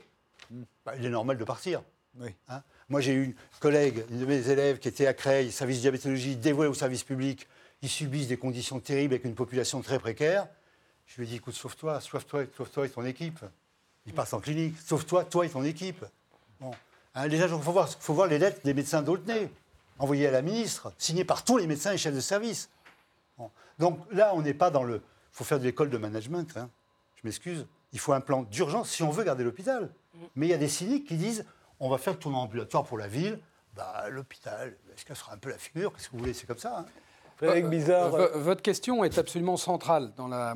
[0.51, 1.83] ben, il est normal de partir.
[2.21, 2.31] Oui.
[2.49, 5.79] Hein Moi, j'ai eu une collègue, une de mes élèves qui était à Creil, service
[5.79, 7.49] de diabétologie, dévouée au service public.
[7.83, 10.47] Ils subissent des conditions terribles avec une population très précaire.
[11.07, 13.41] Je lui ai dit, écoute, sauve-toi, sauve-toi, sauve-toi et ton équipe.
[14.07, 14.77] Il passe en clinique.
[14.85, 16.05] Sauf toi, toi et ton équipe.
[16.61, 16.73] Bon.
[17.15, 19.51] Hein, déjà, il faut voir, faut voir les lettres des médecins d'Aultenay,
[19.99, 22.71] envoyées à la ministre, signées par tous les médecins et chefs de service.
[23.79, 24.97] Donc là, on n'est pas dans le.
[24.97, 26.57] Il faut faire de l'école de management.
[26.57, 26.69] Hein.
[27.17, 27.67] Je m'excuse.
[27.93, 29.91] Il faut un plan d'urgence si on veut garder l'hôpital.
[30.37, 31.45] Mais il y a des cyniques qui disent
[31.81, 33.39] on va faire le tournoi ambulatoire pour la ville.
[33.75, 35.93] Bah, l'hôpital, est-ce qu'elle sera un peu la figure?
[35.93, 36.35] Qu'est-ce que vous voulez?
[36.35, 36.81] C'est comme ça.
[36.81, 36.87] Hein.
[37.37, 38.11] Frédéric Bizarre.
[38.35, 40.55] votre question est absolument centrale, dans la,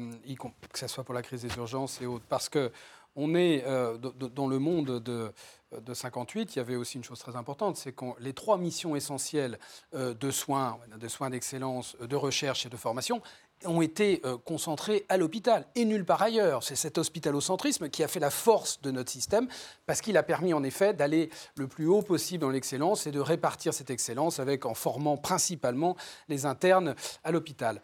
[0.70, 2.70] que ce soit pour la crise des urgences et autres, parce que
[3.16, 5.32] on est euh, dans le monde de,
[5.80, 8.96] de 58, il y avait aussi une chose très importante, c'est que les trois missions
[8.96, 9.58] essentielles
[9.94, 13.22] euh, de soins, de soins d'excellence, de recherche et de formation
[13.64, 16.62] ont été euh, concentrées à l'hôpital et nulle part ailleurs.
[16.62, 19.48] C'est cet hospitalocentrisme qui a fait la force de notre système
[19.86, 23.20] parce qu'il a permis en effet d'aller le plus haut possible dans l'excellence et de
[23.20, 25.96] répartir cette excellence avec en formant principalement
[26.28, 27.80] les internes à l'hôpital.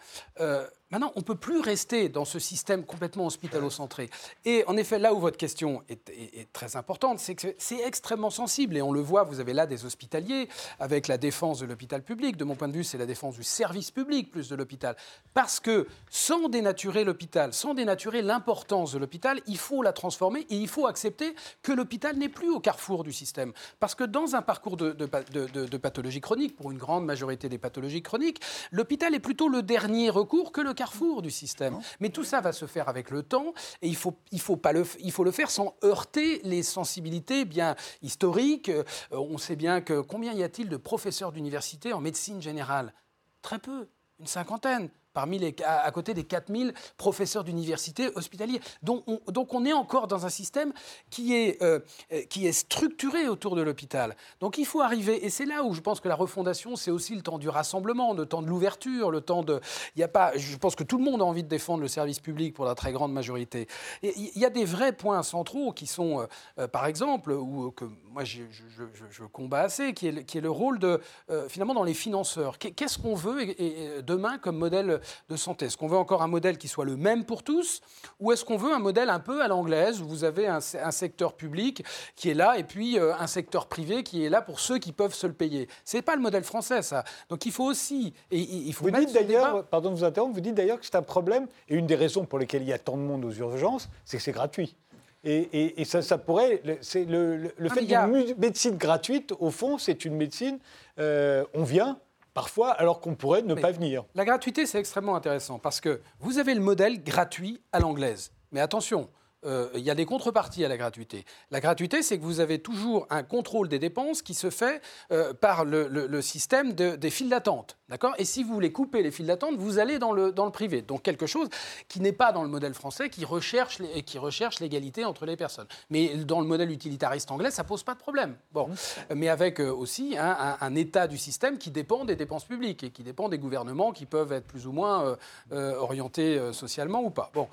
[0.91, 4.11] Maintenant, on ne peut plus rester dans ce système complètement hospitalo-centré.
[4.45, 8.77] Et en effet, là où votre question est, très importante, c'est que c'est extrêmement sensible.
[8.77, 10.49] Et on le voit, vous avez là des hospitaliers
[10.81, 12.37] avec la défense de l'hôpital public.
[12.37, 14.97] De mon point de vue, c'est la défense du service public plus de l'hôpital.
[15.33, 20.57] Parce que sans dénaturer l'hôpital, sans dénaturer l'importance de l'hôpital, il faut la transformer et
[20.57, 23.53] il faut accepter que l'hôpital n'est plus au carrefour du système.
[23.79, 28.03] Parce que dans un parcours de, de, pathologie chronique, pour une grande majorité des pathologies
[28.03, 28.41] chroniques,
[28.73, 31.79] l'hôpital est plutôt le dernier recours que le carrefour du système.
[32.01, 34.73] Mais tout ça va se faire avec le temps et il faut, il faut, pas
[34.73, 38.71] le, il faut le faire sans heurter les sensibilités bien historiques.
[38.71, 42.95] Euh, on sait bien que combien y a-t-il de professeurs d'université en médecine générale?
[43.43, 43.89] Très peu,
[44.19, 48.61] une cinquantaine parmi les, à, côté des 4000 professeurs d'université hospitaliers.
[48.83, 50.73] Donc on, donc on est encore dans un système
[51.11, 51.81] qui est, euh,
[52.29, 54.17] qui est structuré autour de l'hôpital.
[54.41, 57.15] Donc il faut arriver, et c'est là où je pense que la refondation, c'est aussi
[57.15, 59.61] le temps du rassemblement, le temps de l'ouverture, le temps de...
[59.97, 62.21] Y a pas, je pense que tout le monde a envie de défendre le service
[62.21, 63.67] public pour la très grande majorité.
[64.03, 66.27] Il y a des vrais points centraux qui sont, euh,
[66.59, 70.51] euh, par exemple, ou que moi je, je, combats assez, qui est, qui est le
[70.51, 71.01] rôle de,
[71.49, 72.59] finalement, dans les financeurs.
[72.59, 73.55] Qu'est-ce qu'on veut
[74.03, 77.25] demain comme modèle de santé Est-ce qu'on veut encore un modèle qui soit le même
[77.25, 77.81] pour tous
[78.19, 81.35] Ou est-ce qu'on veut un modèle un peu à l'anglaise où vous avez un, secteur
[81.35, 81.85] public
[82.17, 84.93] qui est là et puis euh, un secteur privé qui est là pour ceux qui
[84.93, 85.69] peuvent se le payer?
[85.85, 87.05] Ce n'est pas le modèle français, ça.
[87.29, 88.13] Donc il faut aussi.
[88.31, 90.97] Et, il faut vous dites d'ailleurs, pardon de vous interrompre, vous dites d'ailleurs que c'est
[90.97, 93.33] un problème, et une des raisons pour lesquelles il y a tant de monde aux
[93.33, 94.77] urgences, c'est que c'est gratuit.
[95.23, 96.63] Et, ça, ça, pourrait.
[96.81, 100.59] C'est le, le, fait d'une médecine gratuite, au fond, c'est une médecine.
[100.99, 101.99] Euh, on vient,
[102.35, 104.05] parfois alors qu'on pourrait ne pas venir.
[104.15, 108.33] La gratuité, c'est extrêmement intéressant parce que vous avez le modèle gratuit à l'anglaise.
[108.53, 109.09] Mais attention,
[109.47, 111.25] euh, il y a des contreparties à la gratuité.
[111.51, 115.33] La gratuité, c'est que vous avez toujours un contrôle des dépenses qui se fait euh,
[115.33, 117.79] par le, système des files d'attente.
[117.91, 118.15] D'accord?
[118.19, 120.81] Et si vous voulez couper les files d'attente, vous allez dans le, dans le privé.
[120.81, 121.49] Donc quelque chose
[121.89, 125.67] qui n'est pas dans le modèle français, qui recherche, qui recherche l'égalité entre les personnes.
[125.91, 128.37] Mais dans le modèle utilitariste anglais, ça pose pas de problème.
[128.53, 128.69] Bon.
[128.69, 129.15] Mmh.
[129.17, 132.91] Mais avec euh, aussi un, un, état du système qui dépend des dépenses publiques et
[132.91, 135.17] qui dépend des gouvernements qui peuvent être plus ou moins euh,
[135.53, 137.31] euh, orientés socialement ou pas.
[137.35, 137.49] Bon.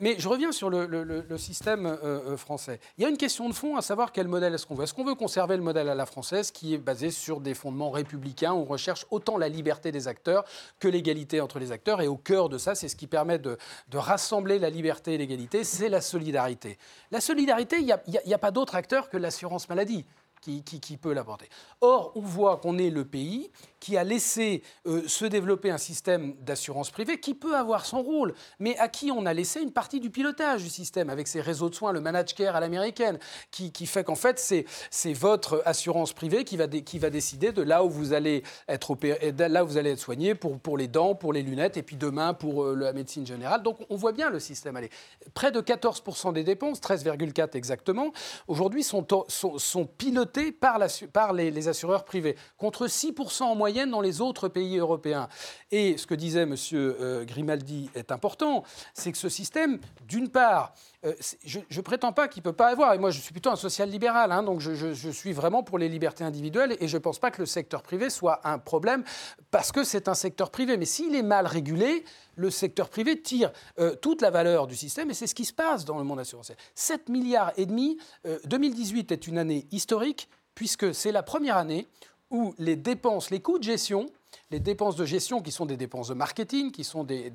[0.00, 1.98] mais je reviens sur le, le, système
[2.36, 2.78] français.
[2.98, 4.84] Il y a une question de fond à savoir quel modèle est-ce qu'on veut.
[4.84, 7.90] Est-ce qu'on veut conserver le modèle à la française qui est basé sur des fondements
[7.90, 10.44] républicains où on recherche autant la liberté des acteurs
[10.78, 12.00] que l'égalité entre les acteurs.
[12.00, 13.56] Et au cœur de ça, c'est ce qui permet de,
[13.94, 16.78] rassembler la liberté et l'égalité, c'est la solidarité.
[17.10, 18.00] La solidarité, il n'y a,
[18.34, 20.04] a, pas d'autre acteur que l'assurance maladie
[20.42, 21.48] qui, peut l'apporter.
[21.80, 23.50] Or, on voit qu'on est le pays
[23.82, 28.32] qui a laissé euh, se développer un système d'assurance privée qui peut avoir son rôle,
[28.60, 31.68] mais à qui on a laissé une partie du pilotage du système avec ses réseaux
[31.68, 33.18] de soins, le managed care à l'américaine,
[33.50, 37.82] qui, fait qu'en fait, c'est votre assurance privée qui va, qui va décider de là
[37.82, 41.16] où vous allez être opéré, là où vous allez être soigné pour, pour les dents,
[41.16, 43.64] pour les lunettes, et puis demain pour euh, la médecine générale.
[43.64, 44.90] Donc, on voit bien le système aller.
[45.34, 48.12] Près de 14% des dépenses, 13,4 exactement,
[48.46, 50.78] aujourd'hui sont, sont, sont pilotées par,
[51.12, 55.28] par les, assureurs privés, contre 6% en moyenne dans les autres pays européens.
[55.70, 56.54] Et ce que disait M.
[56.72, 58.64] Euh, Grimaldi est important,
[58.94, 61.14] c'est que ce système, d'une part, euh,
[61.44, 63.56] je ne prétends pas qu'il ne peut pas avoir, et moi je suis plutôt un
[63.56, 67.32] social-libéral, hein, donc je, suis vraiment pour les libertés individuelles, et je ne pense pas
[67.32, 69.02] que le secteur privé soit un problème,
[69.50, 70.76] parce que c'est un secteur privé.
[70.76, 72.04] Mais s'il est mal régulé,
[72.36, 73.50] le secteur privé tire
[73.80, 76.20] euh, toute la valeur du système, et c'est ce qui se passe dans le monde
[76.20, 76.56] assurantiel.
[76.76, 77.98] 7 milliards et demi,
[78.44, 81.88] 2018 euh, est une année historique, puisque c'est la première année
[82.32, 84.08] où les dépenses, les coûts de gestion
[84.50, 87.30] les dépenses de gestion, qui sont des dépenses de marketing, qui sont des,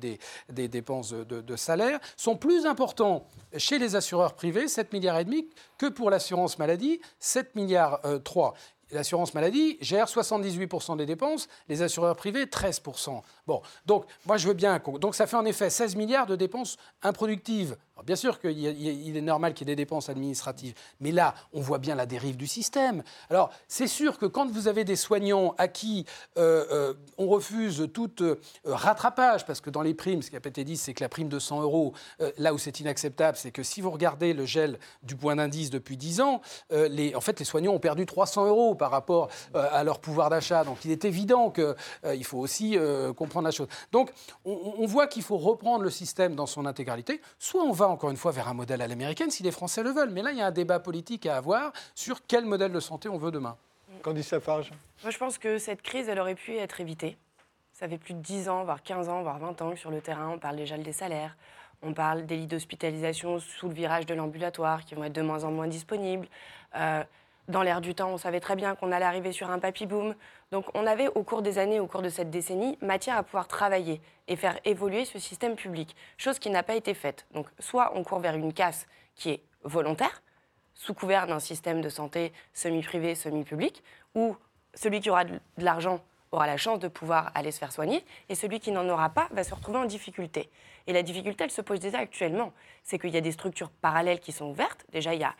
[0.48, 3.26] dépenses de, salaire, sont plus importants
[3.56, 8.54] chez les assureurs privés, 7 milliards et demi, que pour l'assurance maladie, 7 milliards 3.
[8.54, 8.58] Euh,
[8.90, 13.20] L'assurance maladie gère 78% des dépenses, les assureurs privés 13%.
[13.46, 14.80] Bon, donc moi je veux bien.
[14.98, 17.76] Donc ça fait en effet 16 milliards de dépenses improductives
[18.08, 21.76] bien sûr qu'il est normal qu'il y ait des dépenses administratives, mais là, on voit
[21.76, 23.02] bien la dérive du système.
[23.28, 26.06] Alors, c'est sûr que quand vous avez des soignants à qui
[26.38, 30.38] euh, euh, on refuse tout euh, rattrapage, parce que dans les primes, ce qui a
[30.38, 31.92] été dit, c'est que la prime de 100 euros,
[32.38, 35.98] là où c'est inacceptable, c'est que si vous regardez le gel du point d'indice depuis
[35.98, 36.40] 10 ans,
[36.70, 40.64] en fait, les soignants ont perdu 300 euros par rapport à leur pouvoir d'achat.
[40.64, 42.78] Donc, il est évident qu'il faut aussi
[43.16, 43.68] comprendre la chose.
[43.92, 44.10] Donc,
[44.46, 47.20] on, on voit qu'il faut reprendre le système dans son intégralité.
[47.38, 49.90] Soit on va encore une fois vers un modèle à l'américaine si les Français le
[49.90, 50.10] veulent.
[50.10, 53.08] Mais là, il y a un débat politique à avoir sur quel modèle de santé
[53.08, 53.56] on veut demain.
[54.02, 54.70] Candice Lafarge
[55.02, 57.16] Moi, je pense que cette crise, elle aurait pu être évitée.
[57.72, 60.00] Ça fait plus de 10 ans, voire 15 ans, voire 20 ans que sur le
[60.00, 61.36] terrain, on parle déjà des salaires,
[61.82, 65.42] on parle des lits d'hospitalisation sous le virage de l'ambulatoire qui vont être de moins
[65.42, 66.28] en moins disponibles.
[66.76, 67.02] Euh,
[67.48, 70.14] dans l'air du temps, on savait très bien qu'on allait arriver sur un papy boom.
[70.50, 73.48] Donc on avait au cours des années, au cours de cette décennie, matière à pouvoir
[73.48, 77.26] travailler et faire évoluer ce système public, chose qui n'a pas été faite.
[77.32, 80.22] Donc soit on court vers une casse qui est volontaire,
[80.74, 83.82] sous couvert d'un système de santé semi-privé, semi-public,
[84.14, 84.36] où
[84.74, 88.34] celui qui aura de l'argent aura la chance de pouvoir aller se faire soigner, et
[88.34, 90.50] celui qui n'en aura pas va se retrouver en difficulté.
[90.86, 92.52] Et la difficulté, elle se pose déjà actuellement.
[92.82, 94.86] C'est qu'il y a des structures parallèles qui sont ouvertes.
[94.92, 95.34] Déjà, il y a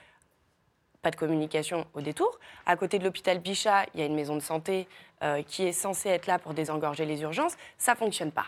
[1.02, 2.38] pas de communication au détour.
[2.66, 4.88] À côté de l'hôpital Bichat, il y a une maison de santé
[5.22, 7.56] euh, qui est censée être là pour désengorger les urgences.
[7.76, 8.46] Ça ne fonctionne pas.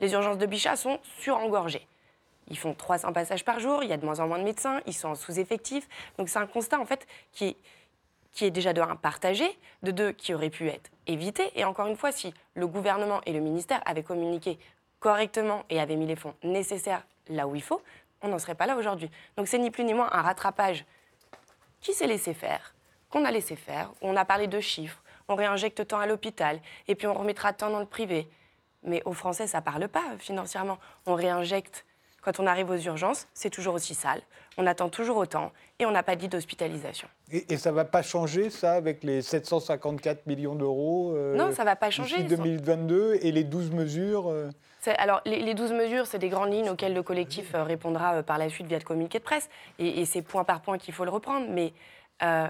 [0.00, 1.86] Les urgences de Bichat sont surengorgées.
[2.48, 4.80] Ils font 300 passages par jour, il y a de moins en moins de médecins,
[4.86, 5.88] ils sont en sous-effectif.
[6.18, 7.56] Donc c'est un constat en fait qui est,
[8.32, 9.46] qui est déjà de un partagé,
[9.82, 11.50] de deux qui aurait pu être évité.
[11.54, 14.58] Et encore une fois, si le gouvernement et le ministère avaient communiqué
[15.00, 17.80] correctement et avaient mis les fonds nécessaires là où il faut,
[18.22, 19.10] on n'en serait pas là aujourd'hui.
[19.36, 20.84] Donc c'est ni plus ni moins un rattrapage
[21.84, 22.74] qui s'est laissé faire,
[23.10, 26.58] qu'on a laissé faire, on a parlé de chiffres, on réinjecte tant à l'hôpital,
[26.88, 28.26] et puis on remettra tant dans le privé.
[28.82, 30.78] Mais aux Français, ça ne parle pas financièrement.
[31.06, 31.86] On réinjecte.
[32.22, 34.22] Quand on arrive aux urgences, c'est toujours aussi sale.
[34.56, 37.06] On attend toujours autant et on n'a pas dit d'hospitalisation.
[37.30, 41.62] Et, ça ne va pas changer, ça, avec les 754 millions d'euros euh, Non, ça
[41.62, 42.22] ne va pas changer.
[42.22, 44.50] 2022 et les 12 mesures euh
[44.92, 48.38] alors, les, 12 mesures, c'est des grandes lignes auxquelles le collectif euh, répondra euh, par
[48.38, 49.48] la suite via le communiqué de presse.
[49.78, 51.46] Et, c'est point par point qu'il faut le reprendre.
[51.48, 51.72] Mais
[52.22, 52.46] euh,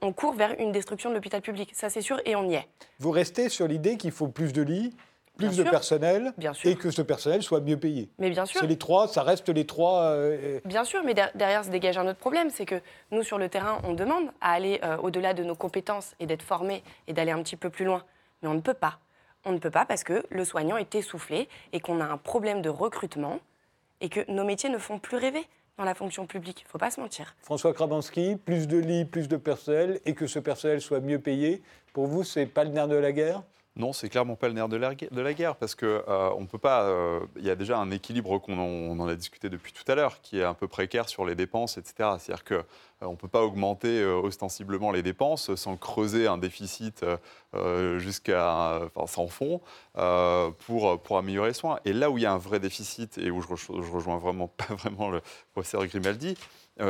[0.00, 1.70] on, court vers une destruction de l'hôpital public.
[1.74, 2.68] Ça, c'est sûr, et on y est.
[2.98, 4.94] Vous restez sur l'idée qu'il faut plus de lits,
[5.36, 6.32] plus de personnel,
[6.64, 8.10] et que ce personnel soit mieux payé.
[8.18, 8.60] Mais bien sûr.
[8.60, 10.14] C'est les trois, ça reste les trois.
[10.64, 12.80] Bien sûr, mais derrière se dégage un autre problème, c'est que
[13.10, 16.84] nous, sur le terrain, on demande à aller au-delà de nos compétences et d'être formés
[17.08, 18.04] et d'aller un petit peu plus loin.
[18.42, 18.98] Mais on ne peut pas
[19.44, 22.62] on ne peut pas parce que le soignant est essoufflé et qu'on a un problème
[22.62, 23.40] de recrutement
[24.00, 25.44] et que nos métiers ne font plus rêver
[25.78, 26.60] dans la fonction publique.
[26.62, 27.34] Il ne faut pas se mentir.
[27.40, 31.62] François Krabanski, plus de lits, plus de personnel et que ce personnel soit mieux payé,
[31.92, 33.42] pour vous, c'est pas le nerf de la guerre?
[33.74, 34.94] Non, c'est clairement pas le nerf de la,
[35.32, 36.82] guerre, parce que euh, on peut pas.
[36.82, 40.20] Euh, il y a déjà un équilibre qu'on en, a discuté depuis tout à l'heure,
[40.20, 42.10] qui est un peu précaire sur les dépenses, etc.
[42.18, 42.62] C'est-à-dire que euh,
[43.00, 47.04] on peut pas augmenter ostensiblement les dépenses sans creuser un déficit
[47.96, 49.60] jusqu'à, sans fond
[49.94, 51.80] pour améliorer les soins.
[51.86, 54.48] Et là où il y a un vrai déficit et où je, je rejoins vraiment
[54.48, 56.36] pas vraiment le professeur Grimaldi,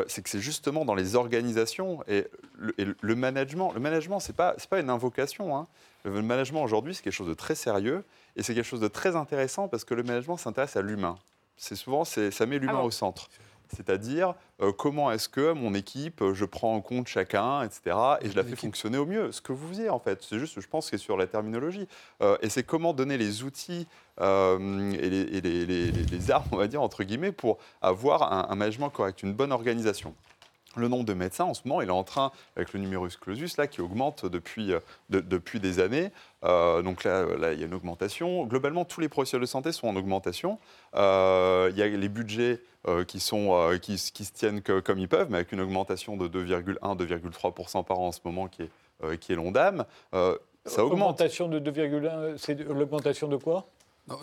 [0.07, 2.26] c'est que c'est justement dans les organisations et
[2.57, 3.72] le, management.
[3.72, 5.57] Le management, ce n'est pas, pas une invocation.
[5.57, 5.66] Hein.
[6.05, 8.05] Le management aujourd'hui, c'est quelque chose de très sérieux
[8.37, 11.16] et c'est quelque chose de très intéressant parce que le management s'intéresse à l'humain.
[11.57, 13.28] C'est souvent, ça met l'humain ah au centre.
[13.75, 17.97] C'est-à-dire euh, comment est-ce que mon équipe, je prends en compte chacun, etc.
[18.20, 19.33] Et je la fais fonctionner au mieux.
[19.33, 21.89] Ce que vous disiez en fait, c'est juste, je pense, c'est sur la terminologie.
[22.23, 23.87] Euh, et c'est comment donner les outils
[24.20, 29.33] euh, et, les, armes, on va dire entre guillemets, pour avoir un management correct, une
[29.33, 30.14] bonne organisation.
[30.77, 33.57] Le nombre de médecins, en ce moment, il est en train, avec le numerus clausus,
[33.57, 36.11] là, qui augmente depuis, euh, depuis des années.
[36.45, 38.45] Euh, donc là, il y a une augmentation.
[38.47, 40.59] Globalement, tous les professionnels de santé sont en augmentation.
[40.95, 42.61] Euh, il y a les budgets
[43.07, 48.01] qui, sont, qui, se tiennent comme ils peuvent, mais avec une augmentation de 2,1-2,3% par
[48.01, 49.85] an en ce moment, qui est, qui est l'ONDAM.
[50.64, 51.20] ça augmente.
[51.20, 53.66] De 2,1, c'est l'augmentation de quoi?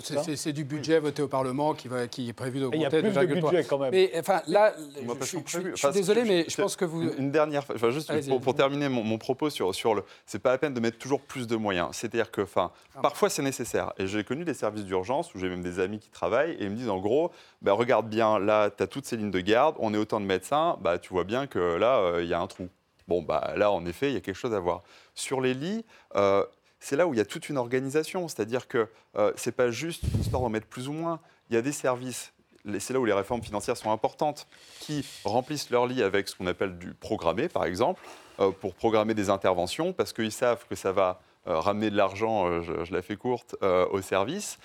[0.01, 2.77] C'est du budget voté au Parlement qui, va, qui est prévu d'augmenter.
[2.77, 3.91] Il y a plus de budget quand même.
[3.91, 4.73] Mais enfin, là,
[5.21, 7.09] je, suis désolé, mais je pense que vous...
[7.17, 8.11] Une dernière, enfin, juste
[8.41, 10.03] pour, terminer mon, propos sur, sur le...
[10.25, 11.89] C'est pas la peine de mettre toujours plus de moyens.
[11.93, 13.01] C'est-à-dire que, enfin, ah.
[13.01, 13.93] parfois c'est nécessaire.
[13.97, 16.69] Et j'ai connu des services d'urgence où j'ai même des amis qui travaillent et ils
[16.69, 19.75] me disent en gros, bah, regarde bien, là, tu as toutes ces lignes de garde,
[19.79, 22.39] on est autant de médecins, bah, tu vois bien que là, euh, il y a
[22.39, 22.67] un trou.
[23.07, 24.83] Bon, bah, là, en effet, il y a quelque chose à voir.
[25.15, 25.83] Sur les lits,
[26.15, 26.45] euh,
[26.79, 28.27] c'est là où il y a toute une organisation.
[28.27, 31.19] C'est-à-dire que euh, ce n'est pas juste une histoire d'en mettre plus ou moins.
[31.49, 32.33] Il y a des services,
[32.79, 34.47] c'est là où les réformes financières sont importantes,
[34.79, 38.01] qui remplissent leur lit avec ce qu'on appelle du programmé, par exemple,
[38.39, 42.47] euh, pour programmer des interventions, parce qu'ils savent que ça va euh, ramener de l'argent,
[42.47, 44.59] euh, je, la fais courte, euh, au service,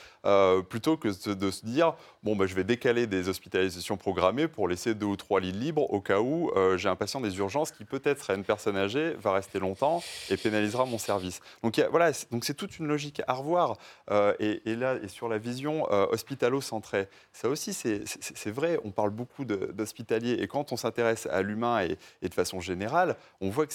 [0.71, 4.95] plutôt que de, se dire bon, bah, je vais décaler des hospitalisations programmées pour laisser
[4.95, 8.23] deux ou trois lits libres au cas où j'ai un patient des urgences qui peut-être
[8.23, 11.41] serait une personne âgée, va rester longtemps et pénalisera mon service.
[11.63, 13.77] Donc voilà, donc c'est toute une logique à revoir.
[14.39, 20.39] Et, là, et sur la vision hospitalo-centrée, ça aussi c'est vrai, on parle beaucoup d'hospitaliers
[20.41, 23.75] et quand on s'intéresse à l'humain et, et, de façon générale, on voit que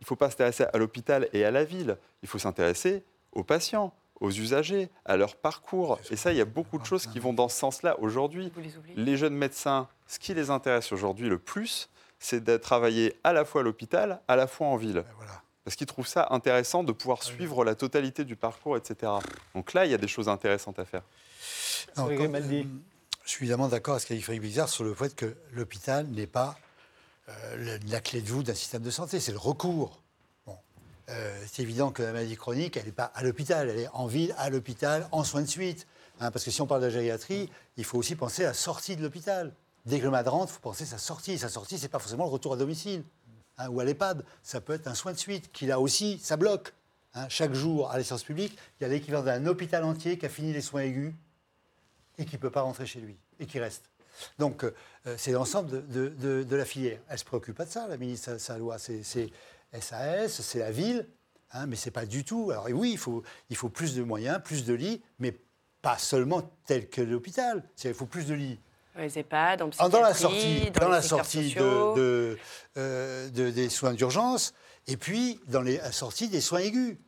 [0.00, 3.44] il ne faut pas s'intéresser à l'hôpital et à la ville, il faut s'intéresser aux
[3.44, 5.98] patients, aux usagers, à leur parcours.
[6.10, 8.52] Et ça, il y a beaucoup de choses qui vont dans ce sens-là aujourd'hui.
[8.96, 13.44] Les, jeunes médecins, ce qui les intéresse aujourd'hui le plus, c'est de travailler à la
[13.44, 15.04] fois à l'hôpital, à la fois en ville.
[15.64, 19.12] Parce qu'ils trouvent ça intéressant de pouvoir suivre la totalité du parcours, etc.
[19.54, 21.02] Donc là, il y a des choses intéressantes à faire.
[21.96, 26.06] je suis évidemment d'accord avec ce qu'a dit Frédéric Bizarre sur le fait que l'hôpital
[26.06, 26.58] n'est pas
[27.28, 30.00] euh, la clé de voûte d'un système de santé, c'est le recours.
[31.10, 34.06] Euh, c'est évident que la maladie chronique, elle n'est pas à l'hôpital, elle est en
[34.06, 35.86] ville, à l'hôpital, en soins de suite.
[36.20, 38.54] Hein, parce que si on parle de la gériatrie, il faut aussi penser à la
[38.54, 39.52] sortie de l'hôpital.
[39.86, 41.38] Dès que le malade rentre, il faut penser à sa sortie.
[41.38, 43.02] Sa sortie, ce n'est pas forcément le retour à domicile
[43.58, 44.24] hein, ou à l'EHPAD.
[44.42, 46.72] Ça peut être un soin de suite qui, là aussi, ça bloque.
[47.14, 47.28] Hein.
[47.28, 50.52] chaque jour, à l'essence publique, il y a l'équivalent d'un hôpital entier qui a fini
[50.52, 51.12] les soins aigus
[52.18, 53.89] et qui ne peut pas rentrer chez lui et qui reste.
[54.38, 54.72] Donc, euh,
[55.16, 56.98] c'est l'ensemble de, la filière.
[57.08, 58.78] Elle ne se préoccupe pas de ça, la ministre, sa loi.
[58.78, 59.02] C'est
[59.78, 61.06] SAS, c'est la ville,
[61.52, 62.50] hein, mais ce n'est pas du tout.
[62.50, 65.34] Alors oui, il faut, il faut plus de moyens, plus de lits, mais
[65.82, 67.62] pas seulement tel que l'hôpital.
[67.84, 68.58] Il faut plus de lits.
[68.96, 72.36] Les EHPAD, en dans la sortie, dans, la sortie de,
[72.76, 74.52] euh, de, des soins d'urgence,
[74.88, 76.98] et puis dans les, la sortie des soins aigus.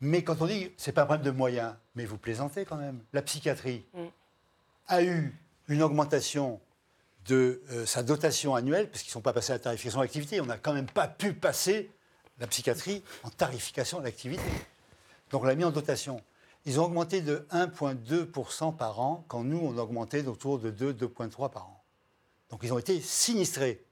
[0.00, 3.00] Mais quand on dit c'est pas un problème de moyens, mais vous plaisantez quand même.
[3.12, 4.06] La psychiatrie mm.
[4.88, 5.34] a eu
[5.68, 6.60] une augmentation
[7.26, 10.40] de euh, sa dotation annuelle, parce qu'ils ne sont pas passés à la tarification d'activité.
[10.40, 11.90] On n'a quand même pas pu passer
[12.40, 14.42] la psychiatrie en tarification d'activité.
[15.30, 16.22] Donc on l'a mis en dotation.
[16.64, 20.92] Ils ont augmenté de 1,2% par an, quand nous, on a augmenté d'autour de 2,
[20.92, 21.82] 2,3 par an.
[22.50, 23.84] Donc ils ont été sinistrés.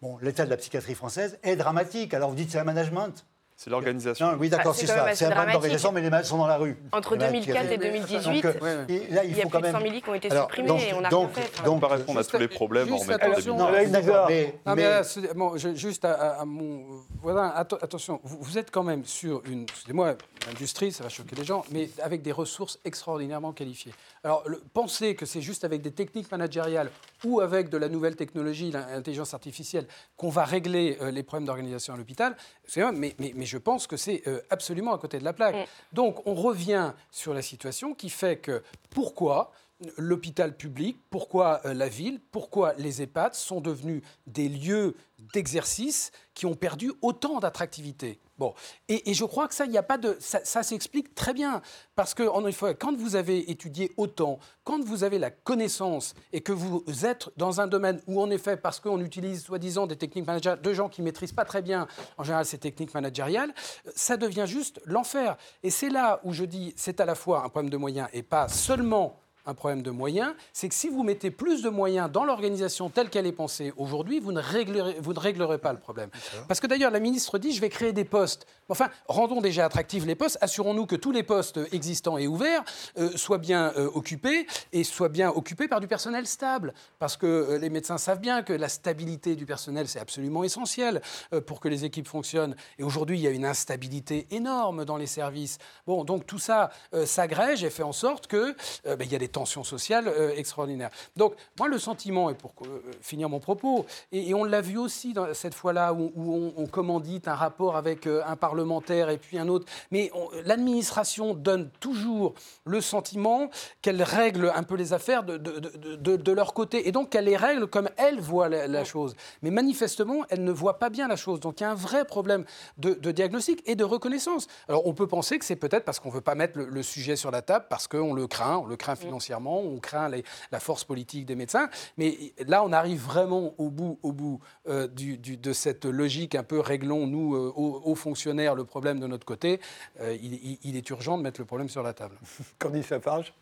[0.00, 2.14] Bon, l'état de la psychiatrie française est dramatique.
[2.14, 3.26] Alors vous dites c'est un management.
[3.58, 4.36] C'est l'organisation.
[4.38, 5.12] Oui, d'accord, ah, c'est ça.
[5.16, 6.76] C'est un problème d'organisation, mais les malades sont dans la rue.
[6.92, 10.00] Entre 2004 et 2018, euh, il, là, il, y a plus de 100 000 lits
[10.00, 11.64] qui ont été supprimés et on n'a rien fait.
[11.64, 14.28] Donc, on va répondre à tous les problèmes en mettant des Non, d'accord.
[14.28, 15.02] Mais, mais...
[15.34, 16.84] bon, juste à, mon
[17.20, 20.14] voilà, attention, vous, vous, êtes quand même sur une, excusez-moi,
[20.46, 23.92] l'industrie, ça va choquer les gens, mais avec des ressources extraordinairement qualifiées.
[24.22, 26.92] Alors, penser que c'est juste avec des techniques managériales
[27.24, 31.94] ou avec de la nouvelle technologie, l'intelligence artificielle, qu'on va régler euh, les problèmes d'organisation
[31.94, 32.36] à l'hôpital,
[32.68, 35.56] c'est mais, mais, mais, je pense que c'est euh, absolument à côté de la plaque.
[35.56, 35.66] Mm.
[35.92, 39.50] Donc, on revient sur la situation qui fait que pourquoi
[39.96, 44.96] l'hôpital public, pourquoi euh, la ville, pourquoi les EHPAD sont devenus des lieux
[45.32, 48.54] d'exercice qui ont perdu autant d'attractivité Bon,
[48.88, 51.60] et, je crois que ça, il n'y a pas de, ça, s'explique très bien
[51.96, 56.40] parce que en effet, quand vous avez étudié autant, quand vous avez la connaissance et
[56.40, 60.26] que vous êtes dans un domaine où en effet, parce qu'on utilise soi-disant des techniques
[60.26, 63.52] managériales de gens qui maîtrisent pas très bien en général ces techniques managériales,
[63.96, 65.36] ça devient juste l'enfer.
[65.62, 68.22] Et c'est là où je dis, c'est à la fois un problème de moyens et
[68.22, 72.24] pas seulement un problème de moyens, c'est que si vous mettez plus de moyens dans
[72.24, 76.10] l'organisation telle qu'elle est pensée aujourd'hui, vous, ne réglerez, vous ne réglerez pas le problème.
[76.46, 78.46] Parce que d'ailleurs, la ministre dit, je vais créer des postes.
[78.68, 82.62] Enfin, rendons déjà attractifs les postes, assurons-nous que tous les postes existants et ouverts
[82.98, 86.74] euh, soient bien euh, occupés et soient bien occupés par du personnel stable.
[86.98, 91.00] Parce que euh, les médecins savent bien que la stabilité du personnel, c'est absolument essentiel
[91.46, 92.54] pour que les équipes fonctionnent.
[92.78, 95.56] Et aujourd'hui, il y a une instabilité énorme dans les services.
[95.86, 96.70] Bon, donc tout ça
[97.06, 100.90] s'agrège et fait en sorte que ben, il y a des tension sociale euh, extraordinaire.
[101.16, 105.12] Donc, moi, le sentiment, et pour euh, finir mon propos, et, on l'a vu aussi
[105.12, 106.12] dans, cette fois-là où,
[106.56, 110.10] on, commandite un rapport avec euh, un parlementaire et puis un autre, mais
[110.44, 112.34] l'administration donne toujours
[112.64, 113.48] le sentiment
[113.80, 117.36] qu'elle règle un peu les affaires de, de, de, leur côté, et donc qu'elle les
[117.36, 119.14] règle comme elle voit la, chose.
[119.42, 121.40] Mais manifestement, elle ne voit pas bien la chose.
[121.40, 122.44] Donc, il y a un vrai problème
[122.76, 124.46] de, diagnostic et de reconnaissance.
[124.68, 126.82] Alors, on peut penser que c'est peut-être parce qu'on ne veut pas mettre le, le,
[126.82, 130.10] sujet sur la table, parce qu'on le craint, on le craint financièrement on craint
[130.52, 131.68] la force politique des médecins.
[131.96, 132.16] Mais
[132.46, 137.06] là, on arrive vraiment au bout, au bout euh, de cette logique un peu réglons,
[137.06, 139.60] nous, euh, aux, fonctionnaires, le problème de notre côté.
[140.00, 142.16] Euh, il, est urgent de mettre le problème sur la table.
[142.58, 143.32] Candice Lafarge?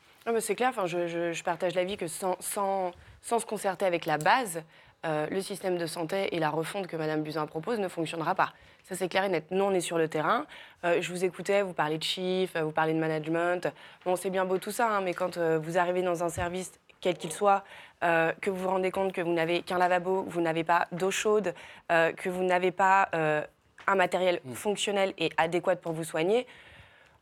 [0.41, 2.91] C'est clair, enfin, je, je, partage l'avis que sans, sans,
[3.23, 4.61] sans, se concerter avec la base,
[5.07, 8.53] le système de santé et la refonte que Mme Buzyn propose ne fonctionnera pas.
[8.89, 9.47] Ça, c'est clair et net.
[9.51, 10.47] Nous, on est sur le terrain.
[10.85, 13.67] Euh, je vous écoutais, vous parlez de chiffres, vous parlez de management.
[14.05, 16.71] Bon, c'est bien beau tout ça, hein, mais quand euh, vous arrivez dans un service,
[17.01, 17.65] quel qu'il soit,
[18.05, 21.11] euh, que vous vous rendez compte que vous n'avez qu'un lavabo, vous n'avez pas d'eau
[21.11, 21.53] chaude,
[21.89, 24.55] que vous n'avez pas un matériel mm.
[24.55, 26.47] fonctionnel et adéquat pour vous soigner,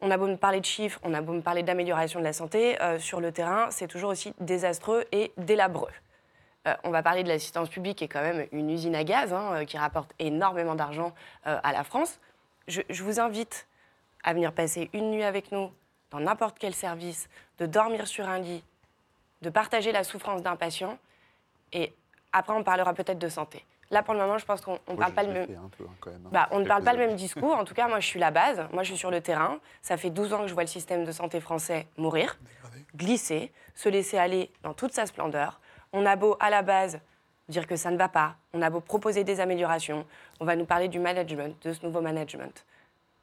[0.03, 2.35] on a beau me parler de chiffres, on a beau me parler d'amélioration de la
[2.35, 5.93] santé, sur le terrain, c'est toujours aussi désastreux et délabreux.
[6.67, 9.33] Euh, on va parler de l'assistance publique, qui est quand même une usine à gaz,
[9.33, 11.13] hein, euh, qui rapporte énormément d'argent
[11.47, 12.19] euh, à la France.
[12.69, 13.67] Je, vous invite
[14.23, 15.71] à venir passer une nuit avec nous
[16.11, 18.65] dans n'importe quel service, de dormir sur un lit,
[19.43, 20.99] de partager la souffrance d'un patient,
[21.73, 21.93] et
[22.33, 23.65] après on parlera peut-être de santé.
[23.91, 25.47] Là, pour le moment, je pense qu'on ne parle pas le même.
[25.51, 25.71] Hein,
[26.07, 27.55] hein, bah, on ne parle pas le même discours.
[27.55, 28.67] En tout cas, moi, je suis la base.
[28.73, 29.59] Moi, je suis sur le terrain.
[29.83, 32.39] Ça fait 12 ans que je vois le système de santé français mourir,
[32.97, 35.61] glisser, se laisser aller dans toute sa splendeur.
[35.97, 37.01] On a beau, à la base,
[37.49, 40.05] dire que ça ne va pas, on a beau proposer des améliorations,
[40.41, 42.67] on va nous parler du management, de ce nouveau management.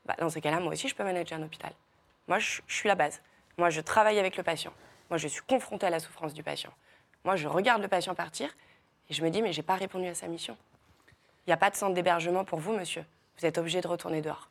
[0.05, 1.73] Bah, dans ces cas-là, moi aussi, je peux manager un hôpital.
[2.29, 3.21] Moi, je, suis la base.
[3.57, 4.71] Moi, je travaille avec le patient.
[5.09, 6.71] Moi, je suis confrontée à la souffrance du patient.
[7.25, 8.49] Moi, je regarde le patient partir
[9.09, 10.55] et je me dis, mais je n'ai pas répondu à sa mission.
[11.45, 13.03] Il n'y a pas de centre d'hébergement pour vous, monsieur.
[13.37, 14.49] Vous êtes obligé de retourner dehors.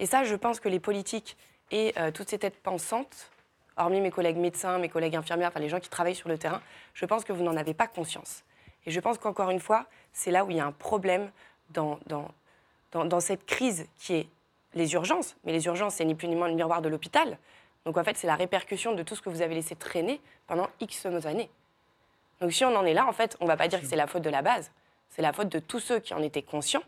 [0.00, 1.36] Et ça, je pense que les politiques
[1.70, 3.30] et euh, toutes ces têtes pensantes
[3.76, 6.60] hormis mes collègues médecins, mes collègues infirmières, enfin les gens qui travaillent sur le terrain,
[6.94, 8.44] je pense que vous n'en avez pas conscience.
[8.86, 11.30] Et je pense qu'encore une fois, c'est là où il y a un problème
[11.70, 12.28] dans, dans,
[12.92, 14.28] dans, cette crise qui est
[14.74, 15.36] les urgences.
[15.44, 17.38] Mais les urgences, c'est ni plus ni moins le miroir de l'hôpital.
[17.84, 20.68] Donc en fait, c'est la répercussion de tout ce que vous avez laissé traîner pendant
[20.80, 21.50] X années.
[22.40, 23.96] Donc si on en est là, en fait, on ne va pas dire que c'est
[23.96, 24.70] la faute de la base.
[25.10, 26.82] C'est la faute de tous ceux qui en étaient conscients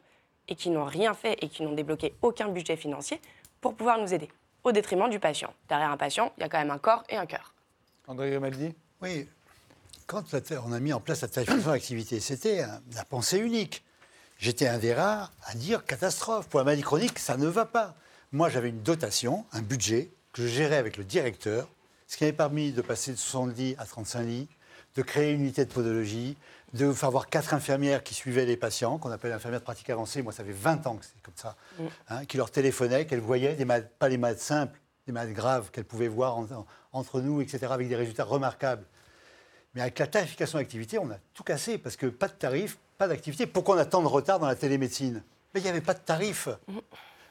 [0.49, 3.21] et qui n'ont rien fait et qui n'ont débloqué aucun budget financier
[3.61, 4.29] pour pouvoir nous aider
[4.65, 5.53] au détriment du patient.
[5.69, 7.55] Derrière un patient, il y a quand même un corps et un cœur.
[8.07, 9.29] André Grimaldi Oui.
[10.07, 10.25] Quand
[10.67, 13.83] on a mis en place la tarification d'activité, c'était la pensée unique.
[14.39, 16.49] J'étais un des rares à dire catastrophe.
[16.49, 17.95] Pour la maladie chronique, ça ne va pas.
[18.33, 21.69] Moi, j'avais une dotation, un budget que je gérais avec le directeur,
[22.09, 24.49] ce qui m'avait permis de passer de 60 lits à 35 lits,
[24.97, 26.37] de créer une unité de podologie,
[26.73, 30.23] de faire voir quatre infirmières qui suivaient les patients, qu'on appelle infirmières de pratique avancée.
[30.23, 31.57] Moi, ça fait 20 ans que c'est comme ça.
[31.79, 31.85] Mm.
[32.09, 35.71] Hein, qui leur téléphonaient, qu'elles voyaient, des malades, pas les malades simples, des malades graves
[35.71, 36.39] qu'elles pouvaient voir
[36.93, 38.85] entre nous, etc., avec des résultats remarquables.
[39.75, 43.09] Mais avec la tarification d'activité, on a tout cassé, parce que pas de tarif, pas
[43.09, 43.47] d'activité.
[43.47, 45.23] Pourquoi on a tant de retard dans la télémédecine?
[45.55, 46.49] Mais il n'y avait pas de tarif.
[46.69, 46.79] Mm.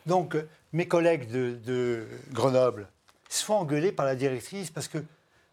[0.06, 2.88] Donc, euh, mes collègues de, de Grenoble
[3.30, 5.04] se font engueuler par la directrice parce que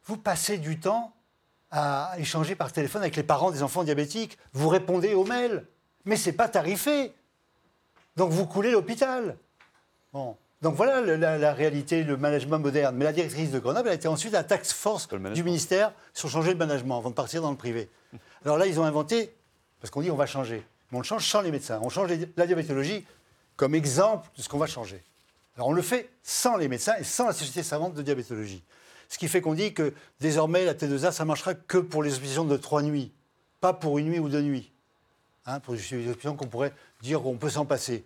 [0.05, 1.15] vous passez du temps
[1.71, 4.39] à échanger par téléphone avec les parents des enfants diabétiques.
[4.53, 5.67] Vous répondez aux mails,
[6.05, 7.13] mais c'est pas tarifé.
[8.17, 9.37] Donc vous coulez l'hôpital.
[10.13, 10.37] Bon.
[10.61, 12.97] Donc voilà la, réalité, le management moderne.
[12.97, 16.51] Mais la directrice de Grenoble a été ensuite la taxe force du ministère sur changer
[16.51, 17.89] le management avant de partir dans le privé.
[18.45, 19.33] Alors là, ils ont inventé,
[19.81, 20.67] parce qu'on dit on va changer.
[20.91, 21.79] Mais on le change sans les médecins.
[21.83, 23.07] On change la diabétologie
[23.57, 25.03] comme exemple de ce qu'on va changer.
[25.55, 28.65] Alors on le fait sans les médecins et sans la société savante de diabétologie.
[29.09, 32.11] Ce qui fait qu'on dit que désormais, la T2A, ça ne marchera que pour les
[32.11, 33.13] hospitalisations de trois nuits,
[33.61, 34.71] pas pour une nuit ou deux nuits.
[35.47, 38.05] Hein, pour les hospitalisations qu'on pourrait dire qu'on peut s'en passer.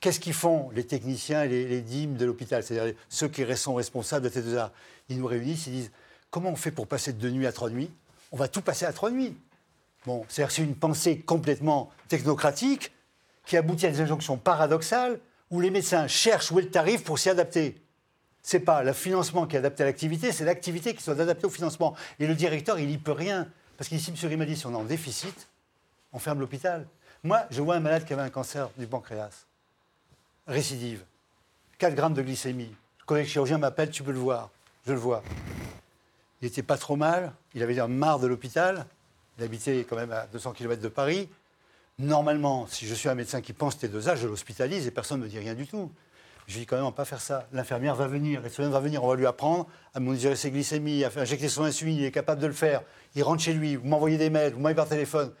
[0.00, 4.30] Qu'est-ce qu'ils font, les techniciens et les, les de l'hôpital, c'est-à-dire ceux qui sont responsables
[4.30, 4.70] de deux arts
[5.08, 5.90] Ils nous réunissent, ils disent
[6.30, 7.90] comment on fait pour passer de deux nuits à trois nuits?
[8.30, 9.36] On va tout passer à trois nuits.
[10.04, 12.92] Bon, c'est-à-dire c'est une pensée complètement technocratique
[13.46, 15.18] qui aboutit à des injonctions paradoxales
[15.50, 17.80] où les médecins cherchent où est le tarif pour s'y adapter.
[18.46, 21.46] Ce n'est pas le financement qui est adapté à l'activité, c'est l'activité qui soit adaptée
[21.46, 21.96] au financement.
[22.20, 23.48] Et le directeur, il n'y peut rien.
[23.76, 24.28] Parce qu'ici, M.
[24.28, 25.48] Rimadi, si on est en déficit,
[26.12, 26.86] on ferme l'hôpital.
[27.24, 29.46] Moi, je vois un malade qui avait un cancer du pancréas
[30.46, 31.02] récidive,
[31.78, 32.72] 4 grammes de glycémie.
[33.00, 34.50] Le collègue chirurgien m'appelle, tu peux le voir.
[34.86, 35.24] Je le vois.
[36.40, 38.86] Il n'était pas trop mal, il avait un marre de l'hôpital,
[39.38, 41.28] il habitait quand même à 200 km de Paris.
[41.98, 45.18] Normalement, si je suis un médecin qui pense tes deux âges, je l'hospitalise et personne
[45.18, 45.90] ne me dit rien du tout.
[46.46, 47.48] Je dis quand même, on ne pas faire ça.
[47.52, 51.10] L'infirmière va venir, l'infirmière va venir, on va lui apprendre à monitorer ses glycémies, à
[51.16, 52.82] injecter son insuline, il est capable de le faire.
[53.16, 55.32] Il rentre chez lui, vous m'envoyez des mails, vous m'envoyez par téléphone.